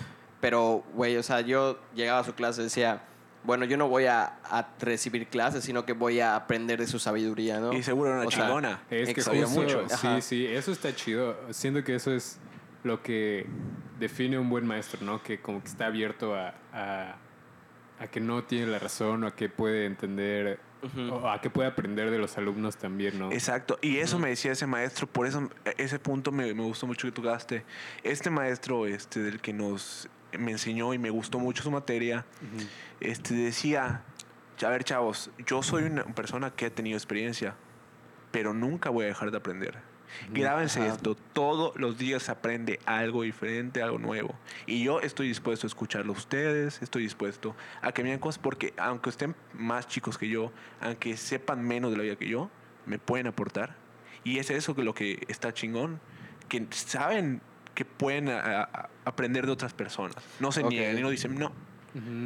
[0.42, 3.04] Pero, güey, o sea, yo llegaba a su clase y decía,
[3.44, 7.00] bueno, yo no voy a, a recibir clases, sino que voy a aprender de su
[7.00, 7.72] sabiduría, ¿no?
[7.74, 8.82] Y seguro era una O sea, chingona.
[8.90, 9.86] Es que Sabía justo, mucho.
[9.88, 10.22] sí, Ajá.
[10.22, 11.38] sí, eso está chido.
[11.52, 12.40] Siento que eso es
[12.84, 13.46] lo que
[14.00, 15.24] define un buen maestro, ¿no?
[15.24, 17.16] Que como que está abierto a, a,
[18.02, 20.60] a que no tiene la razón o a que puede entender
[21.12, 23.32] o a que puede aprender de los alumnos también, ¿no?
[23.32, 26.88] Exacto, y eso me decía ese maestro, por eso e, ese punto me, me gustó
[26.88, 27.64] mucho que tocaste.
[28.02, 30.10] Este maestro este, del que nos
[30.40, 32.26] me enseñó y me gustó mucho su materia,
[33.00, 34.02] este, decía,
[34.64, 37.56] a ver chavos, yo soy una persona que ha tenido experiencia,
[38.32, 39.91] pero nunca voy a dejar de aprender.
[40.32, 40.94] Grábense Ajá.
[40.94, 44.36] esto, todos los días aprende algo diferente, algo nuevo.
[44.66, 48.74] Y yo estoy dispuesto a escucharlo a ustedes, estoy dispuesto a que me cosas, porque
[48.78, 52.50] aunque estén más chicos que yo, aunque sepan menos de la vida que yo,
[52.86, 53.76] me pueden aportar.
[54.24, 56.00] Y es eso que lo que está chingón,
[56.50, 57.42] que saben
[57.74, 60.16] que pueden a- a- aprender de otras personas.
[60.40, 61.52] No se niegan y no dicen, no,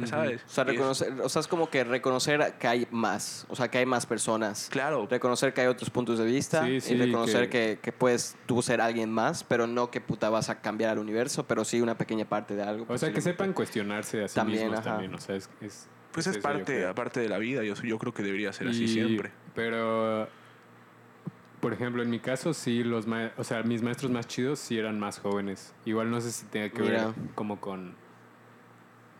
[0.04, 0.42] ¿sabes?
[0.44, 3.56] O sea, Y es- reconocer, o sea, es como que reconocer que hay más, o
[3.56, 4.68] sea, que hay más personas.
[4.70, 7.92] Claro, Reconocer que hay otros puntos de vista Sí, y sí, reconocer que- que, que
[7.92, 11.64] puedes tú ser alguien más, pero no que puta vas a cambiar al universo, pero
[11.64, 12.86] sí una pequeña parte de algo.
[12.88, 14.90] O sea, que sepan cuestionarse a sí También, mismos ajá.
[14.90, 15.48] también, o sea, es...
[15.60, 18.68] es pues es yo parte, aparte de la vida, yo, yo creo que debería ser
[18.68, 19.32] así Y- siempre.
[19.54, 20.28] Pero,
[21.60, 24.78] por ejemplo, en mi caso, sí, los ma- o sea, mis maestros más chidos sí
[24.78, 25.74] eran más jóvenes.
[25.84, 27.06] Igual no sé si tenga que Mira.
[27.06, 27.94] ver como con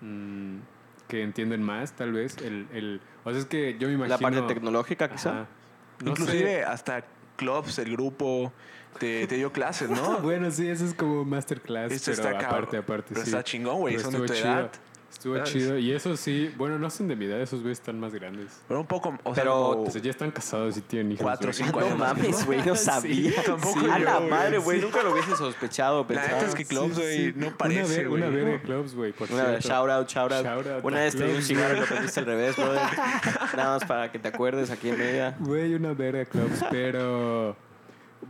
[0.01, 0.59] mm,
[1.09, 2.37] que entienden más, tal vez.
[2.39, 4.17] El, el, o sea, es que yo me imagino...
[4.17, 5.47] La parte tecnológica, quizá.
[6.03, 6.65] No Inclusive sé.
[6.65, 7.05] hasta
[7.37, 8.53] clubs, el grupo,
[8.99, 10.19] te, te dio clases, ¿no?
[10.23, 13.31] Bueno, sí, eso es como masterclass, Esto pero está aparte, aparte, Pero sí.
[13.31, 14.71] está chingón, güey, son de tu edad.
[15.17, 15.51] Estuvo ¿sabes?
[15.51, 15.79] chido.
[15.79, 18.61] Y eso sí, bueno, no son de mi edad, esos güeyes están más grandes.
[18.69, 21.23] Pero un poco, o sea, Pero- como- O sea, ya están casados y tienen hijos.
[21.23, 21.55] Cuatro, güey.
[21.65, 21.99] cinco no años.
[21.99, 23.43] mames, güey, no sabía.
[23.43, 24.85] tampoco a yo, la güey, madre, güey, sí.
[24.85, 26.03] nunca lo hubiese sospechado.
[26.03, 26.29] la pensaba.
[26.35, 29.45] neta es que clubs, güey, no Una, parece, una verga de clubs, güey, por Una
[29.45, 29.69] vez, cierto.
[29.69, 30.45] shout out, shout out.
[30.45, 32.81] Shout out Una vez te di un cigarro y lo prendiste al revés, brother.
[33.57, 35.35] Nada más para que te acuerdes aquí en media.
[35.41, 37.57] Güey, una verga de clubs, pero...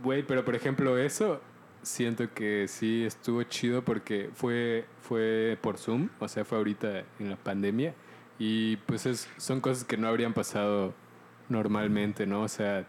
[0.03, 1.41] Güey, pero por ejemplo eso
[1.87, 7.29] siento que sí estuvo chido porque fue, fue por Zoom, o sea, fue ahorita en
[7.29, 7.93] la pandemia
[8.39, 10.93] y pues es, son cosas que no habrían pasado
[11.49, 12.43] normalmente, ¿no?
[12.43, 12.85] O sea,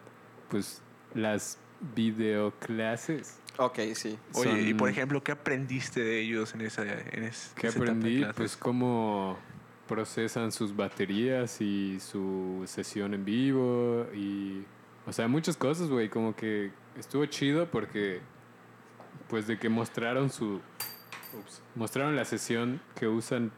[0.51, 0.83] pues
[1.15, 1.59] las
[1.95, 3.39] videoclases.
[3.57, 4.19] Ok, sí.
[4.35, 7.79] Oye, y son- por ejemplo, ¿qué aprendiste de ellos en esa, en es- ¿Qué esa
[7.79, 8.25] etapa de aprendí?
[8.37, 9.39] Pues cómo
[9.87, 14.65] procesan sus baterías y su sesión en vivo y...
[15.07, 16.11] O sea, muchas cosas, güey.
[16.11, 18.21] Como que estuvo chido porque...
[19.29, 20.61] Pues de que mostraron su...
[21.39, 23.51] ups, mostraron la sesión que usan...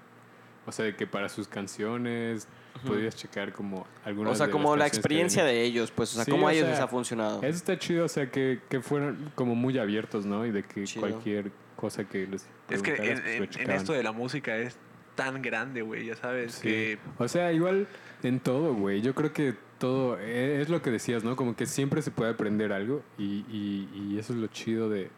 [0.66, 2.46] O sea, de que para sus canciones
[2.87, 6.16] podías checar como algunas O sea, de como las la experiencia de ellos, pues, o
[6.16, 7.38] sea, Sí, cómo a ellos sea, les ha funcionado.
[7.42, 10.44] Eso está chido, o sea, que, que fueron como muy abiertos, ¿no?
[10.46, 11.00] Y de que Chido.
[11.09, 14.76] cualquier cosa que les Es que en, pues, en- en esto de la música es
[15.14, 16.62] tan grande, güey, ya sabes, Sí.
[16.68, 17.88] que O sea, igual
[18.22, 19.00] en todo, güey.
[19.00, 21.37] Yo creo que todo eh, es lo que decías, ¿no?
[21.37, 25.11] Como que siempre se puede aprender algo y, y- y eso es lo chido de,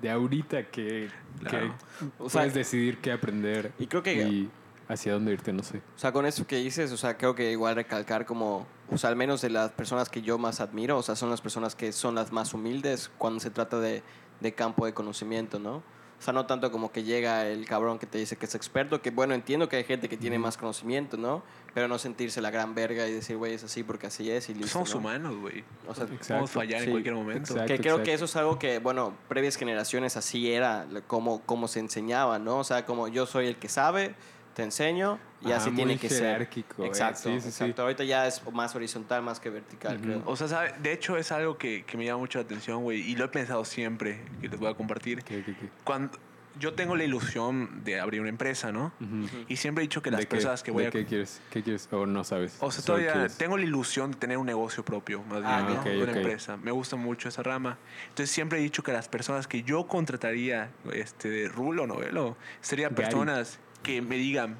[0.00, 1.08] de ahorita que,
[1.40, 1.74] Claro.
[1.98, 4.50] que O sea, puedes decidir qué aprender y creo que- y
[4.88, 5.78] hacia dónde irte, no sé.
[5.78, 9.10] O sea, con eso que dices, o sea, creo que igual recalcar como, o sea,
[9.10, 11.92] al menos de las personas que yo más admiro, o sea, son las personas que
[11.92, 14.02] son las más humildes cuando se trata de,
[14.40, 15.82] de campo de conocimiento, ¿no?
[16.20, 19.00] O sea, no tanto como que llega el cabrón que te dice que es experto,
[19.00, 21.42] que bueno, entiendo que hay gente que tiene más conocimiento, ¿no?
[21.72, 24.54] Pero no sentirse la gran verga y decir, güey, es así porque así es y
[24.54, 24.98] listo, somos ¿no?
[24.98, 25.64] humanos, güey.
[25.88, 26.26] O sea, Exacto.
[26.28, 27.52] Podemos fallar sí, en cualquier momento.
[27.54, 27.66] exacto.
[27.66, 28.14] que creo que exacto.
[28.16, 32.58] eso es algo que, bueno, previas generaciones así era como, como se enseñaba, ¿no?
[32.58, 34.14] O sea, como yo soy el que sabe,
[34.60, 36.20] te enseño y Ajá, así muy tiene que ser.
[36.34, 37.48] jerárquico, eh, Exacto, sí, sí, sí.
[37.64, 37.82] exacto.
[37.82, 40.04] Ahorita ya es más horizontal, más que vertical, Ujú.
[40.04, 40.22] creo.
[40.26, 40.74] O sea, ¿sabe?
[40.82, 43.28] de hecho es algo que, que me llama mucho la atención, güey, y lo he
[43.28, 45.22] pensado siempre, que les voy a compartir.
[45.24, 45.68] ¿Qué, qué, qué?
[45.84, 46.18] Cuando
[46.58, 48.92] yo tengo la ilusión de abrir una empresa, ¿no?
[49.00, 49.26] Ujú.
[49.48, 50.90] Y siempre he dicho que las personas que voy ¿De a...
[50.90, 51.40] qué quieres?
[51.48, 51.88] ¿Qué quieres?
[51.92, 52.56] O no sabes.
[52.60, 55.74] O sea, todavía quieres- tengo la ilusión de tener un negocio propio, más Ah, bien,
[55.74, 55.80] ¿no?
[55.80, 56.16] ok, una ok.
[56.18, 56.56] empresa.
[56.58, 57.78] Me gusta mucho esa rama.
[58.08, 62.90] Entonces siempre he dicho que las personas que yo contrataría, este, de rulo, novelo, serían
[62.94, 63.04] Gary.
[63.04, 64.56] personas que me digan,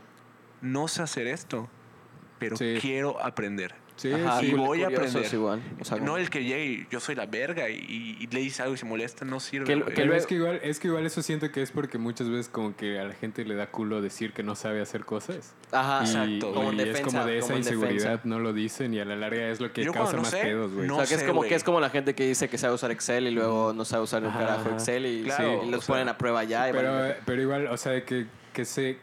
[0.61, 1.69] no sé hacer esto,
[2.39, 2.79] pero Sí.
[2.81, 3.75] quiero aprender.
[3.97, 4.53] Sí, Ajá, y sí.
[4.53, 5.27] curi- voy a aprender.
[5.31, 5.61] igual.
[5.79, 8.41] O sea, no como- el que llegue y yo soy la verga y, y le
[8.41, 9.67] dice algo y se molesta, no sirve.
[9.67, 12.49] Que Pero es que igual, es que igual eso siento que es porque muchas veces
[12.49, 15.53] como que a la gente le da culo decir que no sabe hacer cosas.
[15.71, 16.55] Ajá, y, exacto.
[16.55, 18.21] Como y es como de esa como inseguridad defensa.
[18.25, 20.41] no lo dicen y a la larga es lo que Yo causa no más sé,
[20.45, 20.87] pedos, güey.
[20.89, 21.51] no o sea, que es sé, como güey.
[21.51, 24.05] que es como la gente que dice que sabe usar Excel y luego no sabe
[24.05, 24.71] usar un carajo.
[24.71, 26.71] Excel y, Claro, y los o sea, ponen a prueba ya.
[26.71, 27.17] y pero, vale.
[27.27, 28.97] pero igual, o sea, que, que se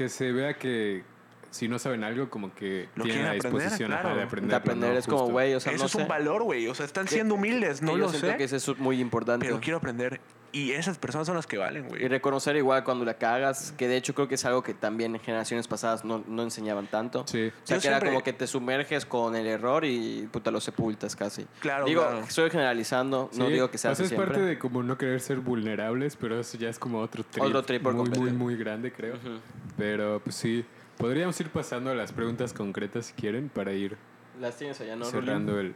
[0.00, 1.02] que se vea que
[1.50, 4.08] si no saben algo, como que Lo tienen la aprender, disposición claro.
[4.08, 4.48] de De aprender.
[4.50, 5.98] De aprender es como, güey, o sea, Eso no es sé.
[6.00, 6.66] un valor, güey.
[6.68, 8.36] O sea, están siendo humildes, no yo lo siento sé.
[8.38, 9.44] que eso es muy importante.
[9.44, 10.22] Pero quiero aprender.
[10.52, 12.08] Y esas personas son las que valen, Y güey.
[12.08, 15.20] reconocer igual cuando la cagas, que de hecho creo que es algo que también en
[15.20, 17.24] generaciones pasadas no, no enseñaban tanto.
[17.28, 17.52] Sí.
[17.62, 20.50] O sea, Yo que era siempre- como que te sumerges con el error y puta
[20.50, 21.46] lo sepultas casi.
[21.60, 22.20] Claro, Digo, claro.
[22.20, 25.38] estoy generalizando, no Sí, digo que sea así es parte de como no querer ser
[25.38, 27.44] vulnerables, pero eso ya es como otro trip.
[27.44, 28.38] Otro trip por muy, muy, completo.
[28.38, 29.14] muy grande, creo.
[29.14, 29.38] Ujú.
[29.78, 30.64] Pero pues sí,
[30.98, 33.96] podríamos ir pasando a las preguntas concretas si quieren para ir
[34.40, 35.04] Las tienes allá, ¿no?
[35.04, 35.74] cerrando el...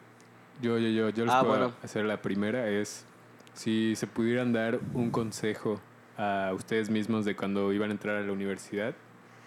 [0.63, 1.75] Yo, yo, yo, yo les Ah, puedo bueno.
[1.83, 3.05] hacer la primera, es
[3.55, 5.81] si se pudieran dar un consejo
[6.17, 8.95] a ustedes mismos de cuando iban a entrar a la universidad,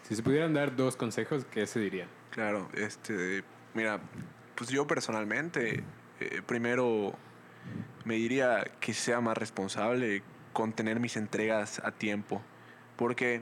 [0.04, 2.08] si se pudieran dar dos consejos, ¿qué se dirían?
[2.32, 3.44] Claro, este,
[3.74, 4.00] mira,
[4.56, 5.84] pues yo personalmente,
[6.20, 7.14] eh, primero
[8.06, 12.42] me diría que sea más responsable con tener mis entregas a tiempo,
[12.96, 13.42] porque,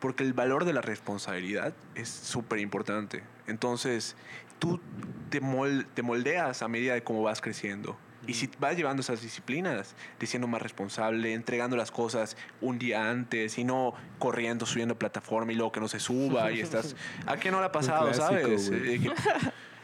[0.00, 3.22] porque el valor de la responsabilidad es súper importante.
[3.46, 4.16] Entonces,
[4.58, 4.80] tú
[5.28, 7.98] te, mol- te moldeas a medida de cómo vas creciendo.
[8.26, 13.10] Y si vas llevando esas disciplinas, de siendo más responsable, entregando las cosas un día
[13.10, 16.94] antes y no corriendo, subiendo plataforma y luego que no se suba y estás...
[17.26, 18.70] ¿A qué no le ha pasado, clásico, sabes?
[18.70, 19.12] Eh, que-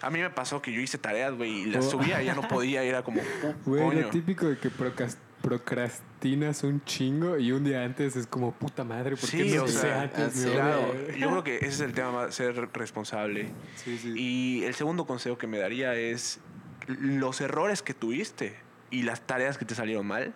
[0.02, 1.90] a mí me pasó que yo hice tareas, güey, y las Oh.
[1.92, 4.00] subía y ya no podía, y era como, "Uh, Güey, coño".
[4.02, 8.84] lo típico de que procras- procrastinas un chingo y un día antes es como puta
[8.84, 10.36] madre, ¿por qué Sí, no o sea, antes?
[10.44, 13.48] Me Claro, yo creo que ese es el tema, más, ser responsable.
[13.76, 14.12] Sí, sí.
[14.16, 16.40] Y el segundo consejo que me daría es
[16.86, 18.56] los errores que tuviste
[18.90, 20.34] y las tareas que te salieron mal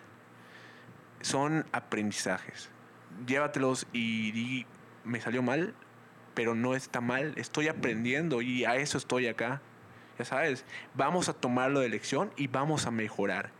[1.21, 2.69] son aprendizajes.
[3.25, 4.65] Llévatelos y di,
[5.03, 5.73] me salió mal,
[6.33, 9.61] pero no está mal, estoy aprendiendo y a eso estoy acá.
[10.17, 13.51] Ya sabes, vamos a tomarlo de lección y vamos a mejorar.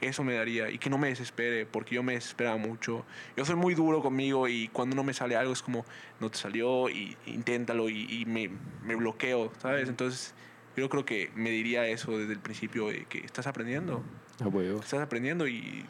[0.00, 3.06] Eso me daría y que no me desespere, porque yo me desesperaba mucho.
[3.36, 5.86] Yo soy muy duro conmigo y cuando no me sale algo es como,
[6.20, 8.50] no te salió y inténtalo y, y me,
[8.82, 9.88] me bloqueo, ¿sabes?
[9.88, 10.34] Entonces,
[10.76, 14.02] yo creo que me diría eso desde el principio, de que estás aprendiendo,
[14.42, 14.80] A huevo.
[14.80, 15.84] estás aprendiendo y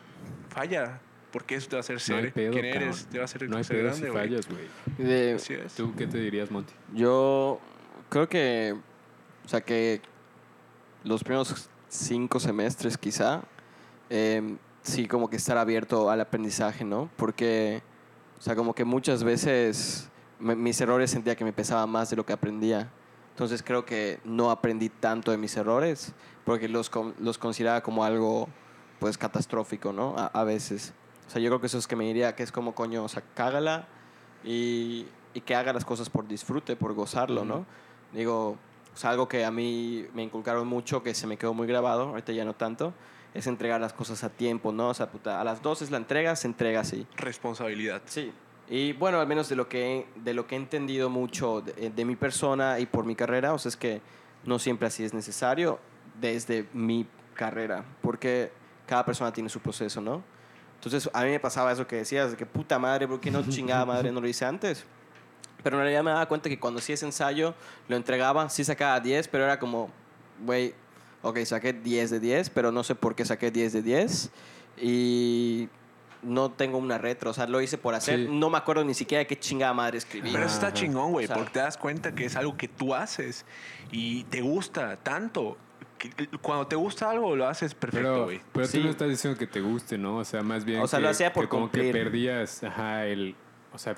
[0.51, 1.01] falla,
[1.33, 2.83] porque eso te va a hacer No ser pedo, quien cabrón.
[2.89, 4.29] eres, te va a hacer No hay ser pedo si grande, güey.
[4.29, 5.09] fallas, güey.
[5.09, 5.75] De- Así es.
[5.75, 6.73] ¿Tú qué te dirías, Monty?
[6.95, 7.61] Yo
[8.09, 8.77] creo que,
[9.45, 10.01] o sea, que
[11.03, 13.43] los primeros cinco semestres quizá,
[14.11, 17.11] eh, sí, como que estar abierto al aprendizaje, ¿no?
[17.17, 17.83] Porque,
[18.39, 22.17] o sea, como que muchas veces me- mis errores sentía que me pesaba más de
[22.17, 22.91] lo que aprendía.
[23.35, 26.13] Entonces creo que no aprendí tanto de mis errores
[26.45, 28.49] porque los, los consideraba como algo,
[29.01, 30.15] pues, catastrófico, ¿no?
[30.17, 30.95] A, a veces.
[31.27, 33.09] O sea, yo creo que eso es que me diría que es como, coño, o
[33.09, 33.89] sea, cágala
[34.45, 37.67] y, y que haga las cosas por disfrute, por gozarlo, ¿no?
[38.13, 38.57] Digo,
[38.95, 42.11] o sea, algo que a mí me inculcaron mucho, que se me quedó muy grabado,
[42.11, 42.95] ahorita ya no tanto,
[43.35, 44.91] es entregar las cosas a tiempo, ¿no?
[44.91, 47.05] O sea, puta, a las dos es la entrega, se entrega así.
[47.17, 48.03] Responsabilidad.
[48.05, 48.33] Sí.
[48.69, 52.05] Y bueno, al menos de lo que, de lo que he entendido mucho de, de
[52.05, 54.01] mi persona y por mi carrera, o sea, es que
[54.45, 55.79] no siempre así es necesario
[56.21, 58.51] desde mi carrera, porque
[58.87, 60.23] cada persona tiene su proceso, ¿no?
[60.77, 63.43] Entonces, a mí me pasaba eso que decías, de que puta madre, ¿por qué no
[63.49, 64.85] chingada madre no lo hice antes?
[65.63, 67.55] Pero en realidad me daba cuenta que cuando hacía ese ensayo,
[67.89, 69.91] lo entregaba, sí sacaba 10, pero era como,
[70.45, 70.75] güey,
[71.23, 74.31] ok, saqué 10 de 10, pero no sé por qué saqué 10 de 10.
[74.77, 75.69] Y
[76.25, 78.21] no tengo una retro, o sea, lo hice por hacer.
[78.21, 78.29] Sí.
[78.31, 80.31] No me acuerdo ni siquiera de qué chingada madre escribí.
[80.33, 82.69] Pero eso está chingón, güey, O sea- porque te das cuenta que es algo que
[82.69, 83.45] tú haces
[83.93, 85.57] y te gusta tanto.
[86.43, 88.41] cuando te gusta algo, lo haces perfecto, Pero, güey.
[88.53, 88.77] pero Sí.
[88.79, 90.17] tú no estás diciendo que te guste, ¿no?
[90.19, 91.93] O sea, más bien O sea, que, lo hacía por que como que cumplir.
[92.05, 93.35] perdías, ajá, el...
[93.73, 93.95] O sea,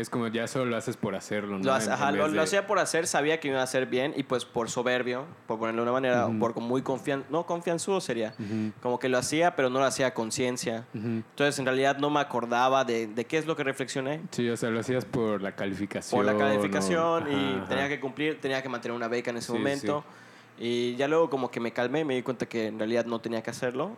[0.00, 1.64] es como ya solo lo haces por hacerlo, ¿no?
[1.64, 4.44] Lo, hace- ajá, hacía por hacer, sabía que me iba a hacer bien y pues
[4.44, 6.38] por soberbio, por ponerlo de una manera, Ujú.
[6.38, 8.34] por muy confian no confianzudo sería.
[8.80, 10.86] Como que lo hacía, pero no lo hacía a conciencia.
[10.94, 14.20] Entonces, en realidad no me acordaba de, de qué es lo que reflexioné.
[14.30, 16.16] Sí, o sea, lo hacías por la calificación.
[16.18, 17.68] por la calificación y ajá, ajá.
[17.68, 20.04] tenía que cumplir, tenía que mantener una beca en ese Sí, momento.
[20.60, 23.42] Y ya luego como que me calmé, me di cuenta que en realidad no tenía
[23.42, 23.96] que hacerlo.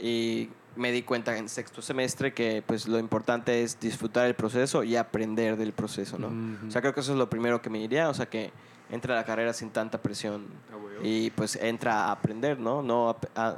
[0.00, 4.82] Y me di cuenta en sexto semestre que pues lo importante es disfrutar el proceso
[4.82, 6.28] y aprender del proceso, ¿no?
[6.28, 6.68] Ujú.
[6.68, 8.50] O sea, creo que eso es lo primero que me diría, o sea, que
[8.90, 12.82] entra a la carrera sin tanta presión Ah, y pues entra a aprender, ¿no?
[12.82, 13.56] No a- a-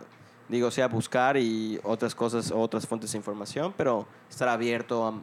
[0.49, 5.15] digo, sea buscar y otras cosas, otras fuentes de información, pero estar abierto a,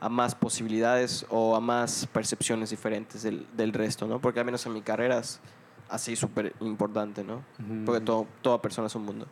[0.00, 4.18] a más posibilidades o a más percepciones diferentes del, del resto, ¿no?
[4.20, 5.40] Porque al menos en mi carrera es
[5.88, 7.42] así súper importante, ¿no?
[7.86, 9.26] Porque todo, toda persona es un mundo.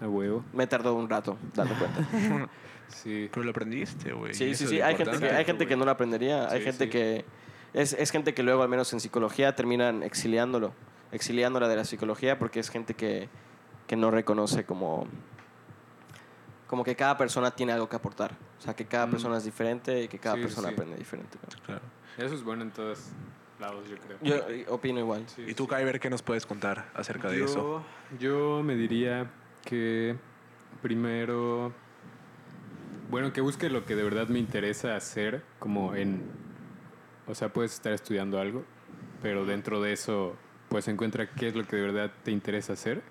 [0.00, 0.44] A huevo.
[0.52, 2.48] Me tardó un rato dando cuenta.
[2.88, 3.28] Sí.
[3.32, 4.34] Pero lo aprendiste, güey.
[4.34, 4.80] Sí, sí, sí.
[4.80, 6.48] Hay gente, que, hay gente que no lo aprendería.
[6.50, 6.90] Hay Sí, gente sí.
[6.90, 7.24] que...
[7.72, 10.72] Es, es gente que luego, al menos en psicología, terminan exiliándolo.
[11.10, 13.28] Exiliándola de la psicología porque es gente que,
[13.88, 15.06] que no reconoce como...
[16.68, 18.32] como que cada persona tiene algo que aportar.
[18.58, 19.10] O sea, que cada Mm.
[19.10, 20.74] persona es diferente y que cada Sí, persona sí.
[20.74, 21.38] aprende diferente.
[21.42, 21.62] ¿no?
[21.64, 21.80] Claro.
[22.18, 23.08] Eso es bueno en todos
[23.60, 24.18] lados, yo creo.
[24.22, 25.24] Yo eh, opino igual.
[25.26, 25.70] Sí, ¿Y tú, sí.
[25.74, 27.84] Kyber, qué nos puedes contar acerca de yo, eso?
[28.20, 29.30] Yo me diría
[29.64, 30.16] que
[30.82, 31.72] primero,
[33.10, 36.22] bueno, que busque lo que de verdad me interesa hacer, como en,
[37.26, 38.64] o sea, puedes estar estudiando algo,
[39.22, 40.36] pero dentro de eso,
[40.68, 43.02] pues encuentra qué es lo que de verdad te interesa hacer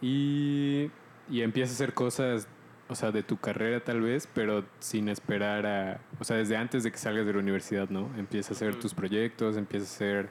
[0.00, 0.90] y,
[1.28, 2.48] y empieza a hacer cosas,
[2.88, 6.84] o sea, de tu carrera tal vez, pero sin esperar a, o sea, desde antes
[6.84, 8.10] de que salgas de la universidad, ¿no?
[8.16, 10.30] Empieza a hacer tus proyectos, empieza a hacer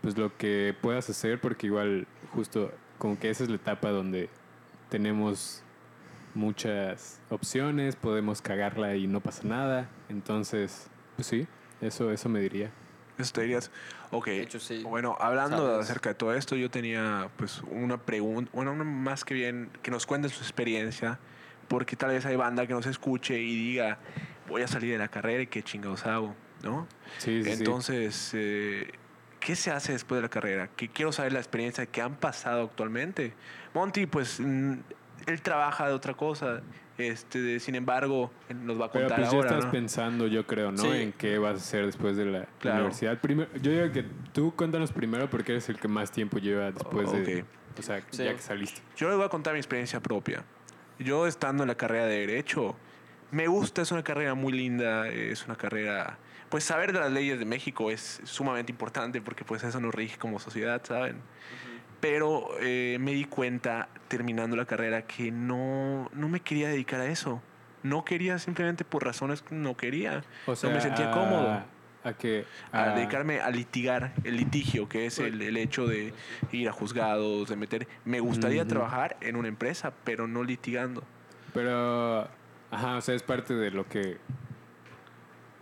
[0.00, 4.28] pues lo que puedas hacer porque igual justo como que esa es la etapa donde
[4.88, 5.62] tenemos
[6.34, 9.88] muchas opciones, podemos cagarla y no pasa nada.
[10.08, 11.46] Entonces, pues sí,
[11.80, 12.70] eso eso me diría.
[13.18, 13.70] Eso te dirías.
[14.10, 14.26] Ok.
[14.26, 14.82] De hecho, sí.
[14.84, 15.86] Bueno, hablando Sabes.
[15.86, 19.90] acerca de todo esto, yo tenía pues una pregunta, bueno, una más que bien, que
[19.90, 21.18] nos cuenten su experiencia,
[21.66, 23.98] porque tal vez hay banda que nos escuche y diga,
[24.48, 26.86] voy a salir de la carrera y qué chingados hago, ¿no?
[27.18, 27.58] Sí, sí, sí.
[27.58, 28.92] Entonces, eh,
[29.40, 30.68] ¿qué se hace después de la carrera?
[30.68, 33.34] Que quiero saber la experiencia que han pasado actualmente.
[33.78, 34.72] Monty, pues, mm,
[35.26, 36.62] él trabaja de otra cosa,
[36.96, 39.70] este, sin embargo, nos va a Pero contar pues ya ahora, estás ¿no?
[39.70, 40.78] pensando, yo creo, ¿no?
[40.82, 40.88] Sí.
[40.88, 42.78] En qué vas a hacer después de la Claro.
[42.78, 43.20] universidad.
[43.20, 47.12] Primero, yo digo que tú cuéntanos primero porque eres el que más tiempo lleva después
[47.12, 47.46] de, Ok.
[47.78, 48.24] o sea, Sí.
[48.24, 48.80] ya que saliste.
[48.96, 50.42] Yo les voy a contar mi experiencia propia.
[50.98, 52.74] Yo estando en la carrera de Derecho,
[53.30, 56.18] me gusta, es una carrera muy linda, es una carrera...
[56.48, 60.16] Pues saber de las leyes de México es sumamente importante porque pues eso nos rige
[60.18, 61.16] como sociedad, ¿saben?
[62.00, 67.06] Pero eh, me di cuenta terminando la carrera que no, no me quería dedicar a
[67.06, 67.42] eso.
[67.82, 70.22] No quería simplemente por razones que no quería.
[70.46, 71.62] O sea, me sentía a- cómodo.
[72.04, 76.14] A que A dedicarme a litigar el litigio, que es el, el hecho de
[76.52, 77.88] ir a juzgados, de meter...
[78.04, 81.02] Me gustaría trabajar en una empresa, pero no litigando.
[81.52, 82.28] Pero,
[82.70, 84.18] ajá, o sea, es parte de lo que...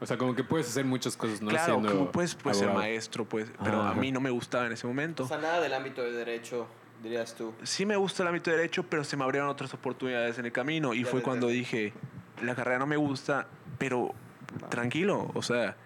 [0.00, 1.48] O sea, como que puedes hacer muchas cosas, ¿no?
[1.48, 2.86] claro, Siendo como puedes, puedes ser abogado.
[2.86, 4.00] maestro, pues, pero a Ajá.
[4.00, 5.24] mí no me gustaba en ese momento.
[5.24, 6.66] O sea, nada del ámbito de derecho,
[7.02, 7.54] dirías tú.
[7.62, 10.52] Sí me gusta el ámbito de derecho, pero se me abrieron otras oportunidades en el
[10.52, 11.94] camino y Ya fue te cuando dije,
[12.42, 13.46] la carrera no me gusta,
[13.78, 14.12] pero
[14.68, 15.76] tranquilo, o sea,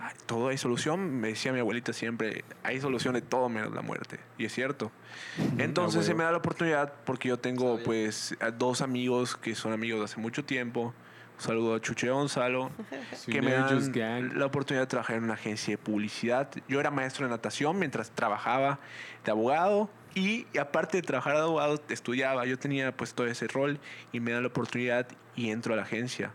[0.00, 3.82] ay, todo hay solución, me decía mi abuelita siempre, hay solución de todo menos la
[3.82, 4.90] muerte, y es cierto.
[5.58, 6.18] Entonces se huevo.
[6.18, 10.04] me da la oportunidad porque yo tengo pues a dos amigos que son amigos de
[10.06, 10.94] hace mucho tiempo.
[11.38, 12.70] Saludo a Chuche Gonzalo,
[13.26, 14.32] que me dan Gang.
[14.34, 16.50] la oportunidad de trabajar en una agencia de publicidad.
[16.68, 18.80] Yo era maestro de natación mientras trabajaba
[19.24, 22.44] de abogado y aparte de trabajar de abogado estudiaba.
[22.44, 23.78] Yo tenía pues todo ese rol
[24.12, 26.32] y me dan la oportunidad y entro a la agencia.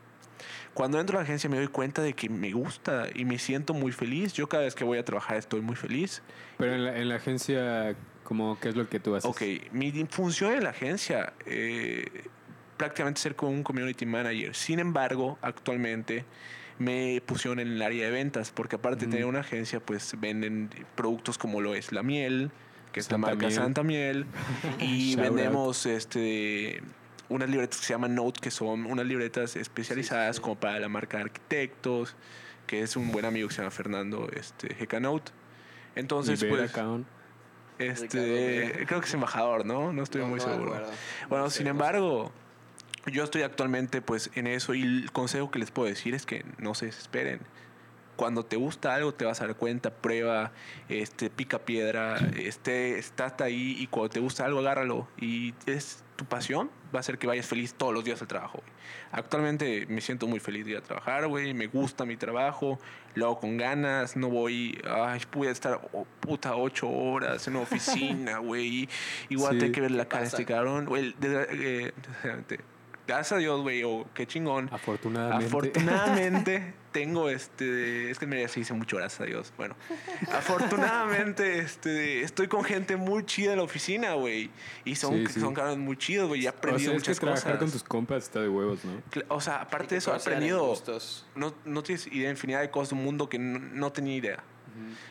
[0.74, 3.74] Cuando entro a la agencia me doy cuenta de que me gusta y me siento
[3.74, 4.34] muy feliz.
[4.34, 6.22] Yo cada vez que voy a trabajar estoy muy feliz.
[6.58, 9.30] Pero en la, en la agencia, como, ¿qué es lo que tú haces?
[9.30, 9.42] Ok,
[9.74, 12.24] mi función en la agencia, eh,
[12.78, 14.56] prácticamente ser como un community manager.
[14.56, 16.26] Sin embargo, actualmente
[16.80, 20.70] me pusieron en el área de ventas, porque aparte de tener una agencia, pues venden
[20.96, 22.52] productos como lo es la miel,
[22.92, 23.52] que es la marca Miel.
[23.54, 24.26] Santa Miel,
[24.80, 25.22] y out.
[25.22, 26.82] vendemos este
[27.30, 30.42] unas libretas que se llaman Note, que son unas libretas especializadas sí.
[30.42, 32.16] como para la marca de arquitectos,
[32.68, 35.32] que es un buen amigo que se llama Fernando este, GK Note.
[35.96, 37.08] Entonces, pues, Account.
[37.80, 39.94] este, Ricardo, creo que es embajador, ¿no?
[39.94, 40.74] No estoy No, muy no seguro.
[40.76, 40.92] acuerdo.
[41.30, 41.72] Bueno, No sé, sin no sé.
[41.72, 42.32] embargo,
[43.06, 46.46] yo estoy actualmente pues en eso y el consejo que les puedo decir es que
[46.58, 47.42] no se desesperen.
[48.16, 50.52] Cuando te gusta algo te vas a dar cuenta, prueba,
[50.88, 56.04] este, pica piedra, este, está hasta ahí y cuando te gusta algo agárralo y es
[56.16, 58.62] tu pasión, va a hacer que vayas feliz todos los días al trabajo.
[59.12, 62.78] Actualmente me siento muy feliz de ir a trabajar, güey, me gusta mi trabajo,
[63.16, 67.64] lo hago con ganas, no voy, ay, pude estar oh, puta ocho horas en una
[67.64, 68.88] oficina, güey,
[69.30, 69.60] igual Sí.
[69.60, 71.92] tengo que ver la ¿Qué cara de este cabrón, güey, eh,
[73.08, 74.70] gracias a Dios, güey, o qué chingón.
[74.72, 75.46] Afortunadamente.
[75.46, 79.52] Afortunadamente tengo este, es que me se dice mucho gracias a Dios.
[79.58, 79.76] Bueno,
[80.32, 84.52] afortunadamente este, estoy con gente muy chida en la oficina, güey,
[84.86, 85.40] y son Sí, sí.
[85.40, 87.60] son cabrones muy chidos, güey, y he o aprendido sea, es que muchas trabajar cosas.
[87.60, 89.02] con tus compas está de huevos, ¿no?
[89.30, 90.74] O sea, aparte de eso he aprendido
[91.36, 94.44] no, no tienes idea infinidad de cosas de un mundo que no, no tenía idea.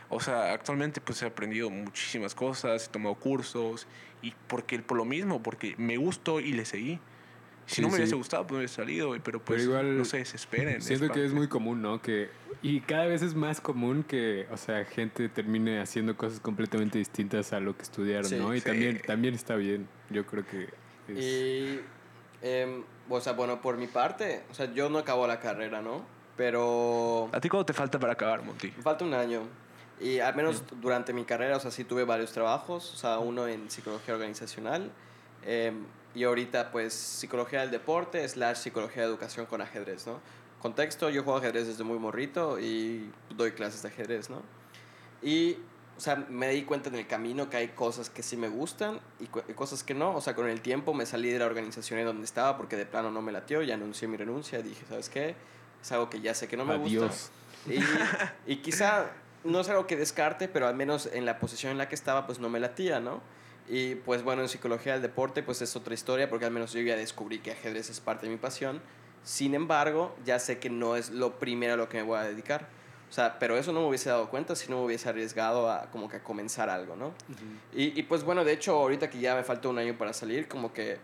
[0.09, 3.86] O sea, actualmente pues he aprendido muchísimas cosas, he tomado cursos
[4.20, 6.99] y porque por lo mismo, porque me gustó y le seguí.
[7.66, 7.98] Si Sí, no me sí.
[8.00, 10.82] hubiese gustado, pues me hubiese salido, güey, pero pues igual no se desesperen.
[10.82, 12.02] Siento que es muy común, ¿no?
[12.02, 12.28] Que,
[12.60, 17.52] y cada vez es más común que, o sea, gente termine haciendo cosas completamente distintas
[17.52, 18.36] a lo que estudiaron, Sí.
[18.36, 18.54] ¿no?
[18.54, 18.66] Y Sí.
[18.66, 19.86] también, también está bien.
[20.10, 20.68] Yo creo que
[21.08, 21.18] es...
[21.18, 21.80] Y,
[22.42, 26.04] em, o sea, bueno, por mi parte, o sea, yo no acabo la carrera, ¿no?
[26.36, 28.72] Pero ¿A ti cuánto te falta para acabar, Monty?
[28.76, 29.42] me falta un año.
[30.00, 33.46] Y al menos durante mi carrera, o sea, sí tuve varios trabajos, o sea, uno
[33.46, 34.90] en psicología organizacional,
[35.44, 35.84] em,
[36.14, 40.20] y ahorita pues psicología del deporte slash psicología de educación con ajedrez, ¿no?
[40.60, 44.42] Contexto, yo juego ajedrez desde muy morrito y doy clases de ajedrez, ¿no?
[45.22, 45.56] Y,
[45.96, 49.00] o sea, me di cuenta en el camino que hay cosas que sí me gustan
[49.18, 50.14] y, y cosas que no.
[50.14, 52.86] O sea, con el tiempo me salí de la organización en donde estaba porque de
[52.86, 55.34] plano no me latió, ya anuncié mi renuncia, dije, ¿sabes qué?
[55.80, 57.30] Es algo que ya sé que no me Adiós.
[57.66, 57.82] gusta.
[58.46, 59.10] Y, y quizá
[59.44, 62.26] no es algo que descarte, pero al menos en la posición en la que estaba,
[62.26, 63.20] pues no me latía, ¿no?
[63.68, 66.80] Y pues bueno, en psicología del deporte, pues es otra historia, porque al menos yo
[66.80, 68.82] ya descubrí que ajedrez es parte de mi pasión.
[69.22, 72.22] Sin embargo, ya sé que no es lo primero a lo que me voy a
[72.22, 72.68] dedicar.
[73.08, 75.90] O sea, pero eso no me hubiese dado cuenta si no me hubiese arriesgado a
[75.90, 77.12] como que a comenzar algo, ¿no?
[77.74, 80.48] Y, y pues bueno, de hecho, ahorita que ya me falta un año para salir,
[80.48, 80.98] como que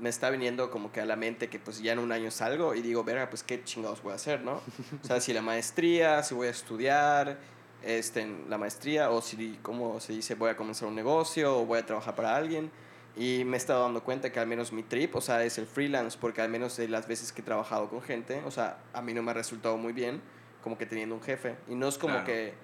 [0.00, 2.74] me está viniendo como que a la mente que pues ya en un año salgo
[2.74, 4.60] y digo, verga, pues qué chingados voy a hacer, ¿no?
[5.02, 7.38] O sea, si la maestría, si voy a estudiar
[7.82, 11.66] este, en la maestría o si, como se dice, voy a comenzar un negocio o
[11.66, 12.70] voy a trabajar para alguien.
[13.16, 15.66] Y me he estado dando cuenta que al menos mi trip, o sea, es el
[15.66, 19.02] freelance, porque al menos de las veces que he trabajado con gente, o sea, a
[19.02, 20.20] mí no me ha resultado muy bien,
[20.62, 21.56] como que teniendo un jefe.
[21.68, 22.26] Y no es como Claro.
[22.26, 22.54] que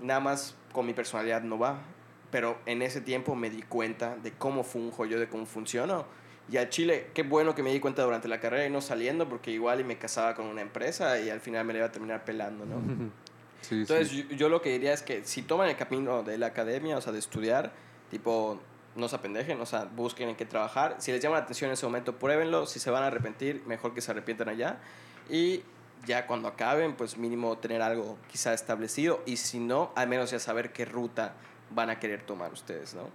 [0.00, 1.78] nada más con mi personalidad no va,
[2.30, 6.06] pero en ese tiempo me di cuenta de cómo funjo yo, de cómo funciono.
[6.50, 9.28] Y al Chile, qué bueno que me di cuenta durante la carrera y no saliendo,
[9.28, 11.92] porque igual y me casaba con una empresa y al final me la iba a
[11.92, 12.76] terminar pelando, ¿no?
[13.62, 14.26] Sí, Entonces, sí.
[14.30, 17.00] yo, yo lo que diría es que si toman el camino de la academia, o
[17.00, 17.72] sea, de estudiar,
[18.10, 18.58] tipo,
[18.96, 20.96] no se apendejen, o sea, busquen en qué trabajar.
[20.98, 22.66] Si les llama la atención en ese momento, pruébenlo.
[22.66, 24.78] Si se van a arrepentir, mejor que se arrepientan allá.
[25.28, 25.62] Y
[26.06, 29.22] ya cuando acaben, pues mínimo tener algo quizá establecido.
[29.26, 31.34] Y si no, al menos ya saber qué ruta
[31.70, 33.08] van a querer tomar ustedes, ¿no?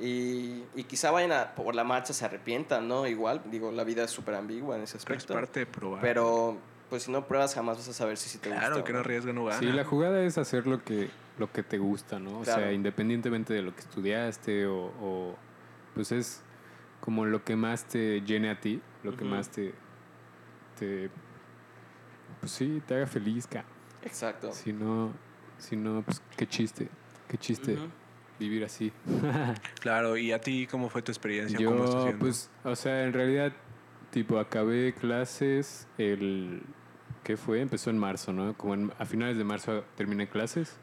[0.00, 3.06] Y, y quizá vayan a, por la marcha, se arrepientan, ¿no?
[3.06, 5.34] Igual, digo, la vida es súper ambigua en ese Pero es aspecto.
[5.34, 6.00] parte de probar.
[6.00, 6.56] Pero,
[6.92, 8.84] pues si no pruebas, jamás vas a saber si sí te claro, gusta.
[8.84, 9.58] que o no arriesga no gana.
[9.58, 12.40] Sí, la jugada es hacer lo que, lo que te gusta, ¿no?
[12.40, 12.60] O Claro.
[12.60, 15.36] sea, independientemente de lo que estudiaste o, o,
[15.94, 16.42] pues es
[17.00, 19.72] como lo que más te llene a ti, lo que más te,
[20.78, 21.08] te,
[22.40, 23.64] pues sí, te haga feliz, ca.
[24.02, 24.52] Exacto.
[24.52, 25.12] Si no,
[25.56, 26.90] si no, pues qué chiste,
[27.26, 27.78] qué chiste
[28.38, 28.92] vivir así.
[29.80, 31.56] Claro, ¿y a ti cómo fue tu experiencia?
[31.56, 32.18] ¿Cómo estás Yo, haciendo?
[32.20, 33.54] pues, o sea, en realidad,
[34.10, 36.60] tipo, acabé clases el...
[37.24, 37.60] ¿Qué fue?
[37.60, 38.54] Empezó en marzo, ¿no?
[38.56, 40.76] Como en- a finales de marzo terminé clases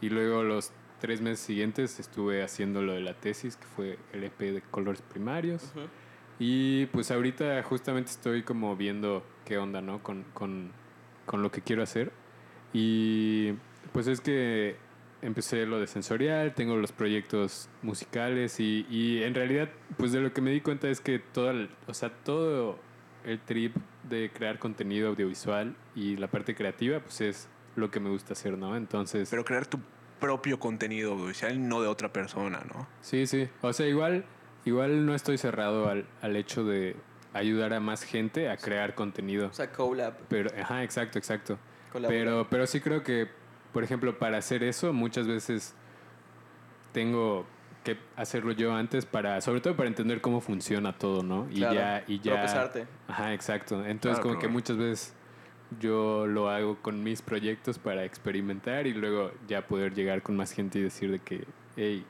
[0.00, 0.70] y luego los
[1.00, 5.00] tres meses siguientes estuve haciendo lo de la tesis, que fue el EP de colores
[5.02, 5.72] primarios.
[5.74, 5.86] Ujú.
[6.40, 10.02] Y pues ahorita justamente estoy como viendo qué onda, ¿no?
[10.02, 10.72] Con, con,
[11.26, 12.12] con lo que quiero hacer.
[12.72, 13.52] Y
[13.92, 14.76] pues es que
[15.22, 20.32] empecé lo de sensorial, tengo los proyectos musicales y, y en realidad pues de lo
[20.32, 21.52] que me di cuenta es que todo
[21.88, 22.78] o sea, todo
[23.28, 23.76] el trip
[24.08, 28.56] de crear contenido audiovisual y la parte creativa pues es lo que me gusta hacer,
[28.56, 28.76] ¿no?
[28.76, 29.28] Entonces...
[29.30, 29.78] Pero crear tu
[30.18, 32.88] propio contenido audiovisual, no de otra persona, ¿no?
[33.02, 33.48] Sí, sí.
[33.60, 34.24] O sea, igual,
[34.64, 36.96] igual no estoy cerrado al, al hecho de
[37.34, 39.48] ayudar a más gente a crear contenido.
[39.48, 40.14] O sea, collab.
[40.28, 41.58] Pero, ajá, exacto, exacto.
[41.92, 42.24] colaborar.
[42.24, 43.28] Pero, pero sí creo que,
[43.72, 45.74] por ejemplo, para hacer eso, muchas veces
[46.92, 47.46] tengo
[47.94, 51.48] que hacerlo yo antes para, sobre todo para entender cómo funciona todo, ¿no?
[51.50, 52.32] Y Claro, ya, y ya.
[52.34, 52.86] tropezarte.
[53.08, 53.76] Ajá, exacto.
[53.84, 55.14] Entonces, Claro, como que muchas veces
[55.80, 60.52] yo lo hago con mis proyectos para experimentar y luego ya poder llegar con más
[60.52, 61.44] gente y decir de que,
[61.76, 62.04] hey,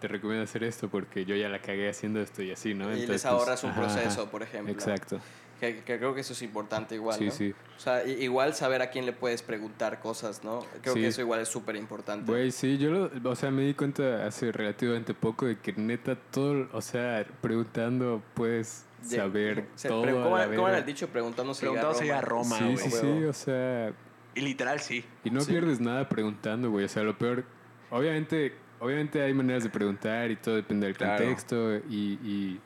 [0.00, 2.84] te recomiendo hacer esto porque yo ya la cagué haciendo esto y así, ¿no?
[2.84, 4.72] y Entonces, les pues, ahorras un ajá, proceso, por ejemplo.
[4.72, 5.20] Exacto.
[5.60, 7.30] Que, que creo que eso es importante igual, Sí, ¿no?
[7.32, 7.54] sí.
[7.76, 10.64] O sea, igual saber a quién le puedes preguntar cosas, ¿no?
[10.82, 11.00] Creo Sí.
[11.00, 12.30] que eso igual es súper importante.
[12.30, 16.14] Güey, sí, yo lo, o sea, me di cuenta hace relativamente poco de que neta
[16.16, 20.02] todo, o sea, preguntando puedes De- saber se- todo.
[20.02, 21.08] pero ¿Cómo, a la ¿cómo era el dicho?
[21.08, 22.76] Preguntando si llega llega a Roma, Sí, güey.
[22.78, 23.92] sí, A sí, o sea,
[24.34, 25.04] Y literal, sí.
[25.24, 25.50] y no Sí.
[25.52, 27.44] pierdes nada preguntando, güey, o sea, lo peor,
[27.90, 31.18] obviamente, obviamente hay maneras de preguntar y todo depende del Claro.
[31.24, 32.60] contexto y, y,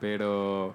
[0.00, 0.74] pero,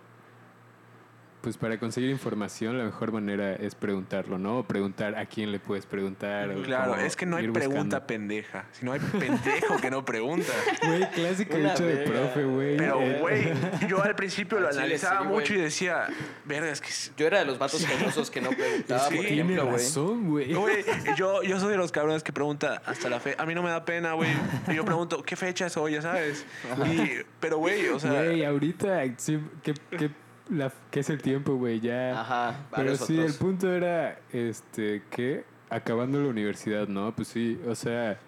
[1.44, 4.60] pues para conseguir información la mejor manera es preguntarlo, ¿no?
[4.60, 6.50] O preguntar a quién le puedes preguntar.
[6.50, 8.08] o Claro, es que no hay pregunta buscando.
[8.08, 10.54] pendeja, sino hay pendejo que no pregunta.
[10.88, 12.78] Güey, clásico Una dicho de profe, güey.
[12.78, 13.54] Pero, Eh, güey,
[13.90, 16.08] yo al principio lo analizaba sí, mucho y decía,
[16.46, 16.90] verga, es que...
[17.18, 19.78] Yo era de los vatos famosos que no preguntaba, Sí, por Tiene ejemplo, güey.
[19.78, 20.54] razón, güey.
[20.54, 20.86] Güey,
[21.18, 23.36] yo, yo soy de los cabrones que pregunta hasta la fe.
[23.38, 24.30] A mí no me da pena, güey.
[24.70, 25.94] Y Yo pregunto, ¿qué fecha es hoy?
[25.94, 26.46] Ya sabes.
[26.86, 28.12] Y, pero, güey, o sea...
[28.14, 30.10] Güey, ahorita, sí, ¿qué, qué,
[30.50, 31.80] la, qué es el tiempo, güey?
[31.80, 32.20] Ya.
[32.20, 33.32] Ajá, Pero sí, otros.
[33.34, 37.16] el punto era, este, que acabando la universidad, ¿no?
[37.16, 38.20] Pues sí, o sea,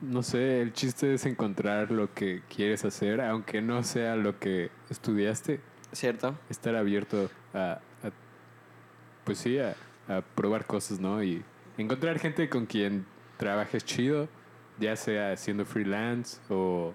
[0.00, 4.70] no sé, el chiste es encontrar lo que quieres hacer, aunque no sea lo que
[4.90, 5.60] estudiaste,
[5.92, 6.38] ¿Cierto?
[6.50, 8.10] estar abierto a, a-
[9.24, 9.74] pues sí, a,
[10.08, 11.22] a probar cosas, ¿no?
[11.22, 11.42] Y
[11.78, 13.06] encontrar gente con quien
[13.38, 14.28] trabajes chido,
[14.78, 16.94] ya sea haciendo freelance o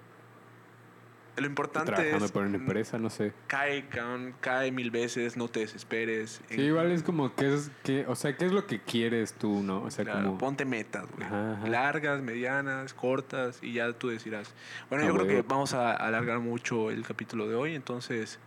[1.36, 3.32] lo importante trabajando es por una empresa, no sé.
[3.46, 6.40] cae, cabrón, cae mil veces, no te desesperes.
[6.48, 9.62] Sí, igual es como, ¿qué es, qué, o sea, ¿qué es lo que quieres tú,
[9.62, 9.82] no?
[9.82, 10.38] O sea, Claro, como...
[10.38, 11.26] ponte metas, güey.
[11.26, 11.66] Ajá, ajá.
[11.68, 14.54] Largas, medianas, cortas y ya tú decidirás.
[14.88, 18.38] Bueno, Ah, yo creo que vamos a alargar mucho el capítulo de hoy, entonces,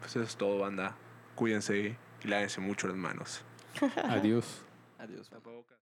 [0.00, 0.94] pues eso es todo, banda.
[1.34, 3.42] Cuídense y lávense mucho las manos.
[4.04, 4.62] Adiós.
[4.98, 5.30] Adiós.